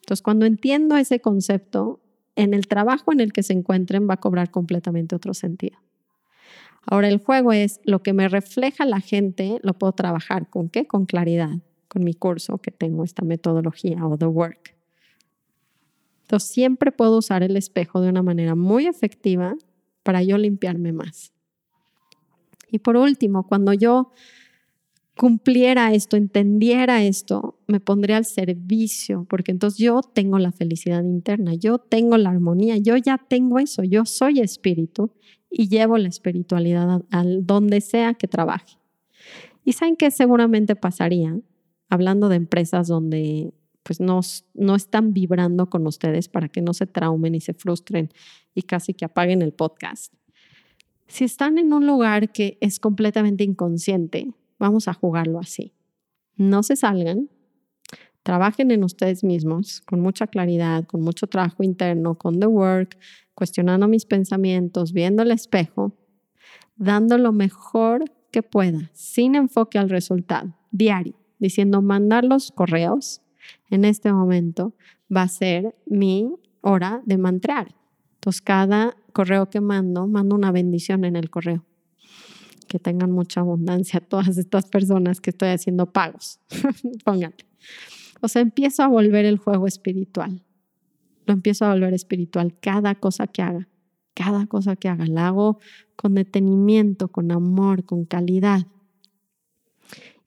Entonces, 0.00 0.22
cuando 0.22 0.46
entiendo 0.46 0.96
ese 0.96 1.20
concepto, 1.20 2.00
en 2.36 2.54
el 2.54 2.68
trabajo 2.68 3.12
en 3.12 3.20
el 3.20 3.32
que 3.32 3.42
se 3.42 3.52
encuentren 3.52 4.08
va 4.08 4.14
a 4.14 4.20
cobrar 4.20 4.50
completamente 4.50 5.16
otro 5.16 5.34
sentido. 5.34 5.78
Ahora, 6.86 7.08
el 7.08 7.18
juego 7.18 7.52
es 7.52 7.80
lo 7.84 8.02
que 8.02 8.12
me 8.12 8.28
refleja 8.28 8.84
la 8.84 9.00
gente, 9.00 9.58
lo 9.62 9.74
puedo 9.74 9.92
trabajar 9.92 10.48
con 10.48 10.68
qué? 10.68 10.86
Con 10.86 11.04
claridad, 11.04 11.58
con 11.88 12.04
mi 12.04 12.14
curso 12.14 12.58
que 12.58 12.70
tengo 12.70 13.02
esta 13.02 13.24
metodología 13.24 14.06
o 14.06 14.16
The 14.16 14.26
Work. 14.26 14.76
Entonces 16.22 16.48
siempre 16.48 16.92
puedo 16.92 17.18
usar 17.18 17.42
el 17.42 17.56
espejo 17.56 18.00
de 18.00 18.08
una 18.08 18.22
manera 18.22 18.54
muy 18.54 18.86
efectiva 18.86 19.54
para 20.02 20.22
yo 20.22 20.38
limpiarme 20.38 20.92
más. 20.92 21.32
Y 22.70 22.78
por 22.78 22.96
último, 22.96 23.46
cuando 23.46 23.72
yo 23.72 24.12
cumpliera 25.16 25.94
esto, 25.94 26.16
entendiera 26.16 27.02
esto, 27.02 27.58
me 27.66 27.80
pondré 27.80 28.14
al 28.14 28.26
servicio, 28.26 29.26
porque 29.28 29.50
entonces 29.50 29.78
yo 29.78 30.02
tengo 30.02 30.38
la 30.38 30.52
felicidad 30.52 31.02
interna, 31.02 31.54
yo 31.54 31.78
tengo 31.78 32.18
la 32.18 32.30
armonía, 32.30 32.76
yo 32.76 32.96
ya 32.96 33.18
tengo 33.18 33.58
eso, 33.58 33.82
yo 33.82 34.04
soy 34.04 34.40
espíritu 34.40 35.12
y 35.50 35.68
llevo 35.68 35.96
la 35.96 36.08
espiritualidad 36.08 37.02
al 37.10 37.46
donde 37.46 37.80
sea 37.80 38.14
que 38.14 38.28
trabaje. 38.28 38.76
Y 39.64 39.72
saben 39.72 39.96
qué 39.96 40.10
seguramente 40.10 40.76
pasaría, 40.76 41.36
hablando 41.88 42.28
de 42.28 42.36
empresas 42.36 42.86
donde 42.86 43.54
pues 43.82 44.00
no, 44.00 44.20
no 44.54 44.74
están 44.74 45.12
vibrando 45.12 45.70
con 45.70 45.86
ustedes 45.86 46.28
para 46.28 46.48
que 46.48 46.60
no 46.60 46.74
se 46.74 46.86
traumen 46.86 47.36
y 47.36 47.40
se 47.40 47.54
frustren 47.54 48.10
y 48.52 48.62
casi 48.62 48.94
que 48.94 49.04
apaguen 49.04 49.42
el 49.42 49.52
podcast. 49.52 50.12
Si 51.06 51.24
están 51.24 51.56
en 51.56 51.72
un 51.72 51.86
lugar 51.86 52.32
que 52.32 52.58
es 52.60 52.80
completamente 52.80 53.44
inconsciente, 53.44 54.34
vamos 54.58 54.88
a 54.88 54.94
jugarlo 54.94 55.38
así. 55.38 55.72
No 56.36 56.62
se 56.62 56.76
salgan, 56.76 57.30
trabajen 58.22 58.70
en 58.70 58.84
ustedes 58.84 59.22
mismos 59.24 59.82
con 59.82 60.00
mucha 60.00 60.26
claridad, 60.26 60.84
con 60.84 61.00
mucho 61.00 61.26
trabajo 61.26 61.62
interno, 61.62 62.16
con 62.16 62.40
the 62.40 62.46
work, 62.46 62.98
cuestionando 63.34 63.88
mis 63.88 64.04
pensamientos, 64.04 64.92
viendo 64.92 65.22
el 65.22 65.30
espejo, 65.30 65.92
dando 66.76 67.18
lo 67.18 67.32
mejor 67.32 68.04
que 68.30 68.42
pueda, 68.42 68.90
sin 68.92 69.34
enfoque 69.34 69.78
al 69.78 69.90
resultado, 69.90 70.54
diario, 70.70 71.14
diciendo 71.38 71.82
mandar 71.82 72.24
los 72.24 72.50
correos, 72.50 73.22
en 73.70 73.84
este 73.84 74.12
momento 74.12 74.74
va 75.14 75.22
a 75.22 75.28
ser 75.28 75.76
mi 75.86 76.34
hora 76.60 77.02
de 77.06 77.18
mantrar. 77.18 77.74
Entonces, 78.14 78.42
cada 78.42 78.96
correo 79.12 79.48
que 79.48 79.60
mando, 79.60 80.06
mando 80.06 80.34
una 80.34 80.50
bendición 80.50 81.04
en 81.04 81.16
el 81.16 81.30
correo. 81.30 81.64
Que 82.66 82.78
tengan 82.78 83.12
mucha 83.12 83.40
abundancia 83.40 84.00
todas 84.00 84.38
estas 84.38 84.66
personas 84.66 85.20
que 85.20 85.30
estoy 85.30 85.50
haciendo 85.50 85.92
pagos. 85.92 86.40
Pónganle. 87.04 87.46
O 88.20 88.28
sea, 88.28 88.42
empiezo 88.42 88.82
a 88.82 88.88
volver 88.88 89.24
el 89.24 89.38
juego 89.38 89.66
espiritual. 89.66 90.42
lo 91.26 91.34
empiezo 91.34 91.64
a 91.64 91.72
volver 91.72 91.94
espiritual 91.94 92.58
cada 92.60 92.94
cosa 92.94 93.26
que 93.26 93.42
haga, 93.42 93.68
cada 94.14 94.46
cosa 94.46 94.76
que 94.76 94.88
haga, 94.88 95.06
la 95.06 95.28
hago 95.28 95.58
con 95.96 96.14
detenimiento, 96.14 97.08
con 97.08 97.32
amor, 97.32 97.84
con 97.84 98.04
calidad. 98.04 98.66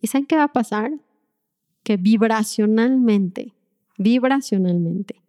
¿Y 0.02 0.08
saben 0.08 0.28
qué 0.28 0.36
va 0.36 0.46
a 0.46 0.54
pasar? 0.54 0.92
Que 1.84 1.98
vibracionalmente, 1.98 3.54
vibracionalmente, 3.98 5.22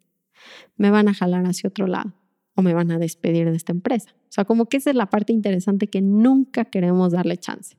me 0.77 0.91
van 0.91 1.09
a 1.09 1.15
jalar 1.15 1.45
hacia 1.47 1.69
otro 1.69 1.87
lado 1.87 2.20
o 2.61 2.63
me 2.63 2.75
van 2.75 2.91
a 2.91 2.99
despedir 2.99 3.51
de 3.51 3.57
esta 3.57 3.73
empresa. 3.73 4.11
O 4.15 4.33
sea, 4.33 4.45
como 4.45 4.67
que 4.67 4.77
esa 4.77 4.91
es 4.91 4.97
la 4.97 5.07
parte 5.07 5.33
interesante 5.33 5.89
que 5.89 6.01
nunca 6.01 6.67
queremos 6.67 7.13
darle 7.13 7.37
chance. 7.37 7.77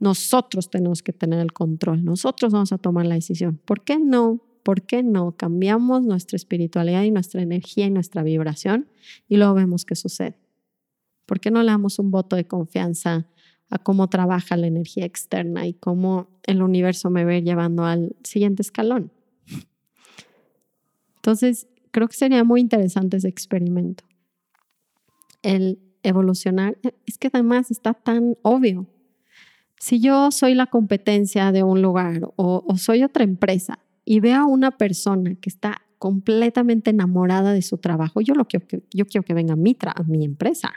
Nosotros 0.00 0.70
tenemos 0.70 1.02
que 1.02 1.12
tener 1.12 1.40
el 1.40 1.52
control, 1.52 2.04
nosotros 2.04 2.52
vamos 2.52 2.72
a 2.72 2.78
tomar 2.78 3.06
la 3.06 3.14
decisión. 3.14 3.60
¿Por 3.64 3.82
qué 3.82 3.98
no? 3.98 4.40
¿Por 4.62 4.82
qué 4.82 5.02
no 5.02 5.36
cambiamos 5.36 6.02
nuestra 6.02 6.36
espiritualidad 6.36 7.02
y 7.02 7.10
nuestra 7.10 7.42
energía 7.42 7.86
y 7.86 7.90
nuestra 7.90 8.22
vibración 8.22 8.88
y 9.28 9.36
luego 9.36 9.54
vemos 9.54 9.84
qué 9.84 9.94
sucede? 9.94 10.38
¿Por 11.26 11.40
qué 11.40 11.50
no 11.50 11.62
le 11.62 11.70
damos 11.70 11.98
un 11.98 12.10
voto 12.10 12.36
de 12.36 12.46
confianza 12.46 13.26
a 13.70 13.78
cómo 13.78 14.08
trabaja 14.08 14.56
la 14.56 14.66
energía 14.66 15.04
externa 15.04 15.66
y 15.66 15.74
cómo 15.74 16.28
el 16.44 16.62
universo 16.62 17.10
me 17.10 17.24
ve 17.24 17.42
llevando 17.42 17.84
al 17.84 18.14
siguiente 18.22 18.62
escalón? 18.62 19.10
Entonces, 21.16 21.66
creo 21.94 22.08
que 22.08 22.16
sería 22.16 22.42
muy 22.42 22.60
interesante 22.60 23.18
ese 23.18 23.28
experimento. 23.28 24.02
El 25.42 25.78
evolucionar, 26.02 26.76
es 27.06 27.18
que 27.18 27.30
además 27.32 27.70
está 27.70 27.94
tan 27.94 28.36
obvio. 28.42 28.88
Si 29.78 30.00
yo 30.00 30.32
soy 30.32 30.54
la 30.54 30.66
competencia 30.66 31.52
de 31.52 31.62
un 31.62 31.82
lugar 31.82 32.32
o, 32.34 32.64
soy 32.76 33.04
otra 33.04 33.22
empresa 33.22 33.78
y 34.04 34.18
veo 34.18 34.40
a 34.40 34.46
una 34.46 34.72
persona 34.72 35.36
que 35.36 35.48
está 35.48 35.82
completamente 35.98 36.90
enamorada 36.90 37.52
de 37.52 37.62
su 37.62 37.78
trabajo, 37.78 38.20
yo, 38.20 38.34
lo 38.34 38.46
quiero, 38.46 38.66
yo 38.92 39.06
quiero 39.06 39.24
que 39.24 39.34
venga 39.34 39.52
a 39.52 39.56
mi, 39.56 39.76
a 39.80 40.02
mi 40.02 40.24
empresa. 40.24 40.72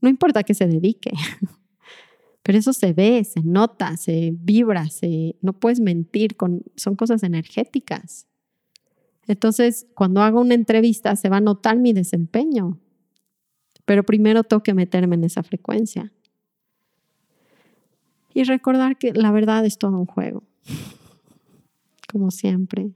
No 0.00 0.08
importa 0.08 0.42
que 0.42 0.54
se 0.54 0.66
dedique. 0.66 1.12
Pero 2.42 2.58
eso 2.58 2.72
se 2.72 2.92
ve, 2.92 3.22
se 3.22 3.42
nota, 3.44 3.96
se 3.96 4.32
vibra, 4.34 4.88
se, 4.88 5.36
no 5.40 5.52
puedes 5.52 5.78
mentir, 5.78 6.36
con, 6.36 6.64
son 6.74 6.96
cosas 6.96 7.22
energéticas. 7.22 8.26
Entonces, 9.26 9.86
cuando 9.94 10.22
hago 10.22 10.40
una 10.40 10.54
entrevista, 10.54 11.14
se 11.16 11.28
va 11.28 11.38
a 11.38 11.40
notar 11.40 11.78
mi 11.78 11.92
desempeño. 11.92 12.78
Pero 13.84 14.04
primero 14.04 14.44
tengo 14.44 14.62
que 14.62 14.74
meterme 14.74 15.16
en 15.16 15.24
esa 15.24 15.42
frecuencia. 15.42 16.12
Y 18.34 18.44
recordar 18.44 18.96
que 18.96 19.12
la 19.12 19.30
verdad 19.30 19.64
es 19.66 19.78
todo 19.78 19.98
un 19.98 20.06
juego, 20.06 20.42
como 22.10 22.30
siempre. 22.30 22.92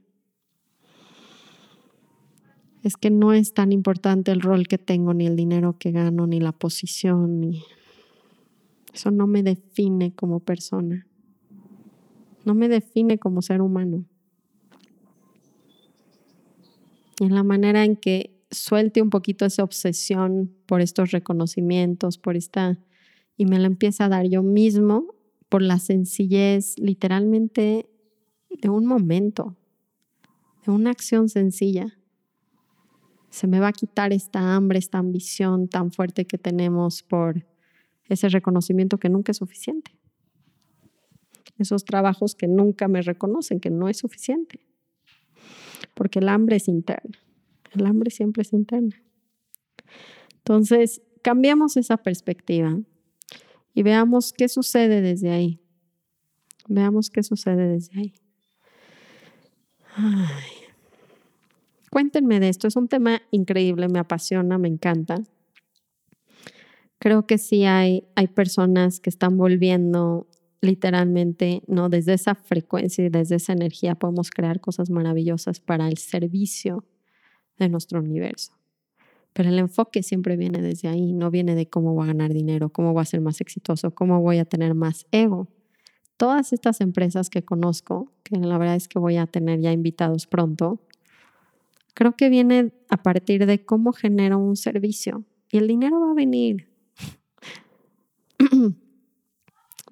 Es 2.83 2.97
que 2.97 3.11
no 3.11 3.33
es 3.33 3.53
tan 3.53 3.73
importante 3.73 4.31
el 4.31 4.41
rol 4.41 4.69
que 4.69 4.79
tengo, 4.79 5.13
ni 5.13 5.27
el 5.27 5.37
dinero 5.37 5.77
que 5.79 5.91
gano, 5.91 6.27
ni 6.27 6.41
la 6.41 6.53
posición, 6.53 7.41
ni... 7.41 7.63
Eso 8.95 9.11
no 9.11 9.27
me 9.27 9.43
define 9.43 10.15
como 10.15 10.41
persona. 10.41 11.07
No 12.47 12.55
me 12.55 12.69
define 12.69 13.19
como 13.19 13.43
ser 13.43 13.61
humano. 13.61 14.07
Y 17.06 17.06
en 17.21 17.35
la 17.35 17.43
manera 17.43 17.85
en 17.85 17.97
que 17.97 18.37
suelte 18.51 19.03
un 19.03 19.11
poquito 19.11 19.45
esa 19.45 19.65
obsesión 19.65 20.55
por 20.67 20.81
estos 20.81 21.11
reconocimientos, 21.11 22.19
por 22.19 22.37
esta, 22.37 22.79
y 23.37 23.47
me 23.47 23.59
la 23.59 23.67
empieza 23.67 24.05
a 24.05 24.09
dar 24.09 24.27
yo 24.27 24.43
mismo, 24.43 25.15
por 25.49 25.63
la 25.63 25.79
sencillez 25.79 26.79
literalmente 26.79 27.89
de 28.51 28.69
un 28.69 28.87
momento, 28.87 29.57
de 30.65 30.73
una 30.73 30.91
acción 30.91 31.29
sencilla. 31.29 31.99
Se 33.31 33.47
me 33.47 33.61
va 33.61 33.69
a 33.69 33.73
quitar 33.73 34.13
esta 34.13 34.55
hambre, 34.55 34.79
esta 34.79 34.99
ambición 34.99 35.69
tan 35.69 35.93
fuerte 35.93 36.25
que 36.25 36.39
tenemos 36.39 37.03
por 37.03 37.47
ese 38.09 38.29
reconocimiento 38.29 38.99
que 38.99 39.09
nunca 39.09 39.33
es 39.33 39.39
suficiente. 39.39 39.93
Esos 41.59 41.85
trabajos 41.85 42.35
que 42.35 42.49
nunca 42.49 42.89
me 42.89 43.03
reconocen, 43.03 43.61
que 43.61 43.71
no 43.71 43.89
es 43.89 43.99
suficiente. 43.99 44.66
Porque 45.97 46.19
el 46.19 46.29
hambre 46.29 46.57
es 46.57 46.69
interna. 46.69 47.19
El 47.73 47.87
hambre 47.87 48.11
siempre 48.11 48.43
es 48.43 48.53
interna. 48.53 49.03
Entonces, 50.37 51.01
cambiamos 51.23 51.79
esa 51.79 51.97
perspectiva 51.97 52.79
y 53.73 53.83
veamos 53.83 54.35
qué 54.35 54.49
sucede 54.49 55.01
desde 55.01 55.31
ahí. 55.31 55.59
Veamos 56.69 57.09
qué 57.09 57.23
sucede 57.23 57.67
desde 57.67 57.99
ahí. 57.99 58.15
Cuéntenme 61.91 62.41
de 62.41 62.51
esto, 62.51 62.69
es 62.69 62.77
un 62.77 62.89
tema 62.89 63.23
increíble, 63.31 63.89
me 63.89 63.99
apasiona, 63.99 64.59
me 64.59 64.69
encanta. 64.69 65.23
Creo 66.99 67.27
que 67.27 67.39
sí 67.39 67.65
hay, 67.65 68.07
hay 68.17 68.27
personas 68.27 69.01
que 69.01 69.09
están 69.09 69.39
volviendo 69.39 70.27
literalmente, 70.61 71.63
¿no? 71.67 71.89
Desde 71.89 72.15
esa 72.15 72.35
frecuencia 72.35 73.05
y 73.05 73.09
desde 73.09 73.37
esa 73.37 73.53
energía 73.53 73.95
podemos 73.95 74.31
crear 74.31 74.61
cosas 74.61 74.91
maravillosas 74.91 75.61
para 75.61 75.89
el 75.89 75.99
servicio 75.99 76.85
de 77.59 77.69
nuestro 77.69 78.01
universo. 78.01 78.53
Pero 79.33 79.51
el 79.51 79.59
enfoque 79.59 80.03
siempre 80.03 80.37
viene 80.37 80.63
desde 80.63 80.89
ahí, 80.89 81.13
no 81.13 81.31
viene 81.31 81.55
de 81.55 81.69
cómo 81.69 81.93
voy 81.93 82.05
a 82.05 82.07
ganar 82.09 82.33
dinero, 82.33 82.71
cómo 82.71 82.95
voy 82.95 83.03
a 83.03 83.05
ser 83.05 83.21
más 83.21 83.41
exitoso, 83.41 83.95
cómo 83.95 84.21
voy 84.23 84.39
a 84.39 84.47
tener 84.47 84.75
más 84.75 85.07
ego. 85.11 85.49
Todas 86.17 86.55
estas 86.55 86.81
empresas 86.81 87.29
que 87.29 87.43
conozco, 87.43 88.11
que 88.23 88.39
la 88.39 88.57
verdad 88.57 88.77
es 88.77 88.89
que 88.89 88.99
voy 88.99 89.19
a 89.19 89.27
tener 89.27 89.61
ya 89.61 89.73
invitados 89.73 90.27
pronto, 90.27 90.81
creo 91.93 92.17
que 92.17 92.31
viene 92.31 92.73
a 92.89 93.03
partir 93.03 93.45
de 93.45 93.63
cómo 93.65 93.93
genero 93.93 94.39
un 94.39 94.57
servicio. 94.57 95.25
Y 95.51 95.59
el 95.59 95.69
dinero 95.69 96.01
va 96.01 96.13
a 96.13 96.15
venir. 96.15 96.69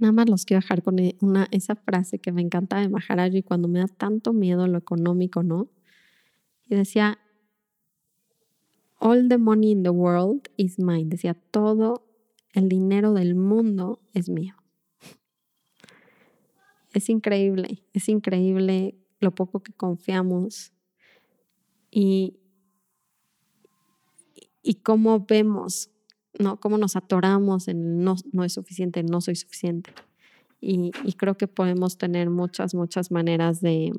Nada 0.01 0.13
más 0.13 0.29
los 0.29 0.45
quiero 0.45 0.61
dejar 0.61 0.83
con 0.83 0.99
e, 0.99 1.17
esa 1.51 1.77
frase 1.77 2.19
que 2.19 2.33
me 2.33 2.43
encanta 2.43 2.81
de 2.81 2.89
Maharaji 2.89 3.43
cuando 3.43 3.69
me 3.69 3.81
da 3.81 3.87
tanto 3.87 4.33
miedo 4.33 4.67
lo 4.67 4.79
económico, 4.79 5.43
¿no? 5.43 5.69
Y 6.67 6.75
decía, 6.75 7.19
All 8.99 9.29
the 9.29 9.37
money 9.37 9.71
in 9.71 9.83
the 9.83 9.91
world 9.91 10.49
is 10.57 10.79
mine. 10.79 11.11
Decía, 11.11 11.35
todo 11.35 12.07
el 12.55 12.69
dinero 12.69 13.13
del 13.13 13.35
mundo 13.35 14.01
es 14.15 14.31
mío. 14.31 14.55
Es 16.95 17.11
increíble, 17.11 17.85
es 17.93 18.09
increíble 18.09 18.97
lo 19.21 19.35
poco 19.35 19.63
que 19.63 19.73
confiamos 19.73 20.73
y, 21.91 22.39
y 24.63 24.77
cómo 24.77 25.27
vemos, 25.27 25.91
¿no? 26.39 26.59
Cómo 26.59 26.79
nos 26.79 26.97
atoramos 26.97 27.69
en 27.69 28.03
no, 28.03 28.17
no 28.33 28.45
es 28.45 28.55
suficiente, 28.55 29.03
no 29.03 29.21
soy 29.21 29.37
suficiente. 29.37 29.93
Y, 30.61 30.93
y, 31.05 31.13
creo 31.13 31.37
que 31.37 31.47
podemos 31.47 31.99
tener 31.99 32.31
muchas, 32.31 32.75
muchas 32.75 33.11
maneras 33.11 33.61
de, 33.61 33.93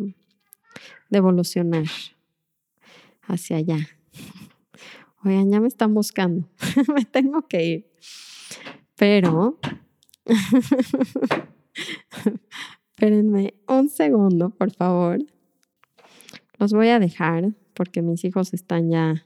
de 1.09 1.17
evolucionar 1.17 1.85
hacia 3.21 3.57
allá. 3.57 3.77
Oigan, 5.23 5.51
ya 5.51 5.59
me 5.59 5.67
están 5.67 5.93
buscando. 5.93 6.47
me 6.95 7.05
tengo 7.05 7.47
que 7.47 7.65
ir. 7.65 7.91
Pero, 8.95 9.59
espérenme 12.89 13.53
un 13.67 13.89
segundo, 13.89 14.49
por 14.51 14.71
favor. 14.71 15.19
Los 16.57 16.73
voy 16.73 16.87
a 16.89 16.99
dejar 16.99 17.53
porque 17.73 18.01
mis 18.01 18.23
hijos 18.23 18.53
están 18.53 18.89
ya 18.89 19.25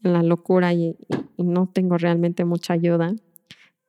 la 0.00 0.22
locura 0.22 0.72
y, 0.72 0.96
no 1.36 1.68
tengo 1.68 1.98
realmente 1.98 2.44
mucha 2.44 2.74
ayuda. 2.74 3.14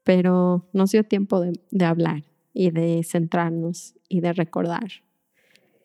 Pero 0.04 0.68
nos 0.74 0.92
dio 0.92 1.04
tiempo 1.04 1.40
de, 1.40 1.54
de 1.72 1.86
hablar 1.86 2.24
y 2.54 2.72
de 2.72 3.04
centrarnos 3.04 3.96
y 4.08 4.22
de 4.22 4.34
recordar 4.34 4.88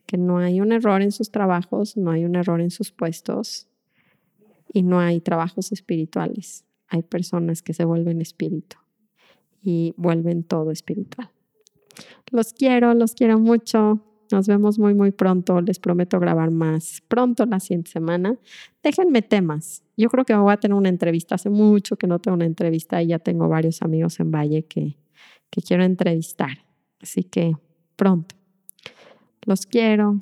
que 0.06 0.18
no 0.18 0.38
hay 0.38 0.60
un 0.60 0.72
error 0.72 1.02
en 1.02 1.12
sus 1.12 1.30
trabajos, 1.30 1.96
no 1.96 2.10
hay 2.10 2.24
un 2.24 2.36
error 2.36 2.60
en 2.60 2.70
sus 2.70 2.92
puestos 2.92 3.68
y 4.72 4.82
no 4.82 5.00
hay 5.00 5.20
trabajos 5.20 5.72
espirituales. 5.72 6.64
Hay 6.88 7.02
personas 7.02 7.62
que 7.62 7.72
se 7.74 7.84
vuelven 7.84 8.20
espíritu 8.20 8.76
y 9.62 9.94
vuelven 9.96 10.44
todo 10.44 10.70
espiritual. 10.70 11.30
Los 12.30 12.52
quiero, 12.52 12.94
los 12.94 13.14
quiero 13.14 13.38
mucho. 13.38 14.00
Nos 14.34 14.48
vemos 14.48 14.80
muy, 14.80 14.94
muy 14.94 15.12
pronto. 15.12 15.60
Les 15.60 15.78
prometo 15.78 16.18
grabar 16.18 16.50
más 16.50 17.02
pronto 17.06 17.46
la 17.46 17.60
siguiente 17.60 17.92
semana. 17.92 18.36
Déjenme 18.82 19.22
temas. 19.22 19.84
Yo 19.96 20.08
creo 20.08 20.24
que 20.24 20.34
voy 20.34 20.52
a 20.52 20.56
tener 20.56 20.74
una 20.74 20.88
entrevista. 20.88 21.36
Hace 21.36 21.50
mucho 21.50 21.96
que 21.96 22.08
no 22.08 22.18
tengo 22.18 22.34
una 22.34 22.44
entrevista 22.44 23.00
y 23.00 23.06
ya 23.06 23.20
tengo 23.20 23.48
varios 23.48 23.80
amigos 23.82 24.18
en 24.18 24.32
Valle 24.32 24.64
que, 24.64 24.96
que 25.50 25.62
quiero 25.62 25.84
entrevistar. 25.84 26.64
Así 27.00 27.22
que 27.22 27.52
pronto. 27.94 28.34
Los 29.46 29.66
quiero. 29.66 30.20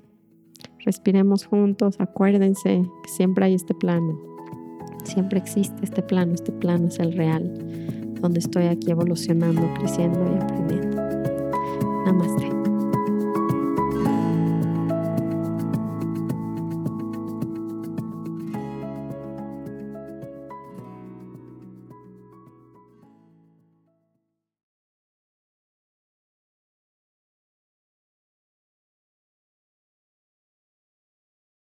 Respiremos 0.84 1.46
juntos. 1.46 1.96
Acuérdense 1.98 2.82
que 3.02 3.08
siempre 3.08 3.46
hay 3.46 3.54
este 3.54 3.74
plano 3.74 4.32
Siempre 5.04 5.38
existe 5.38 5.84
este 5.84 6.02
plano, 6.02 6.34
este 6.34 6.52
plano 6.52 6.88
es 6.88 6.98
el 6.98 7.12
real, 7.12 7.52
donde 8.20 8.38
estoy 8.38 8.66
aquí 8.66 8.90
evolucionando, 8.90 9.62
creciendo 9.74 10.20
y 10.32 10.42
aprendiendo. 10.42 10.96
Namaste. 12.06 12.61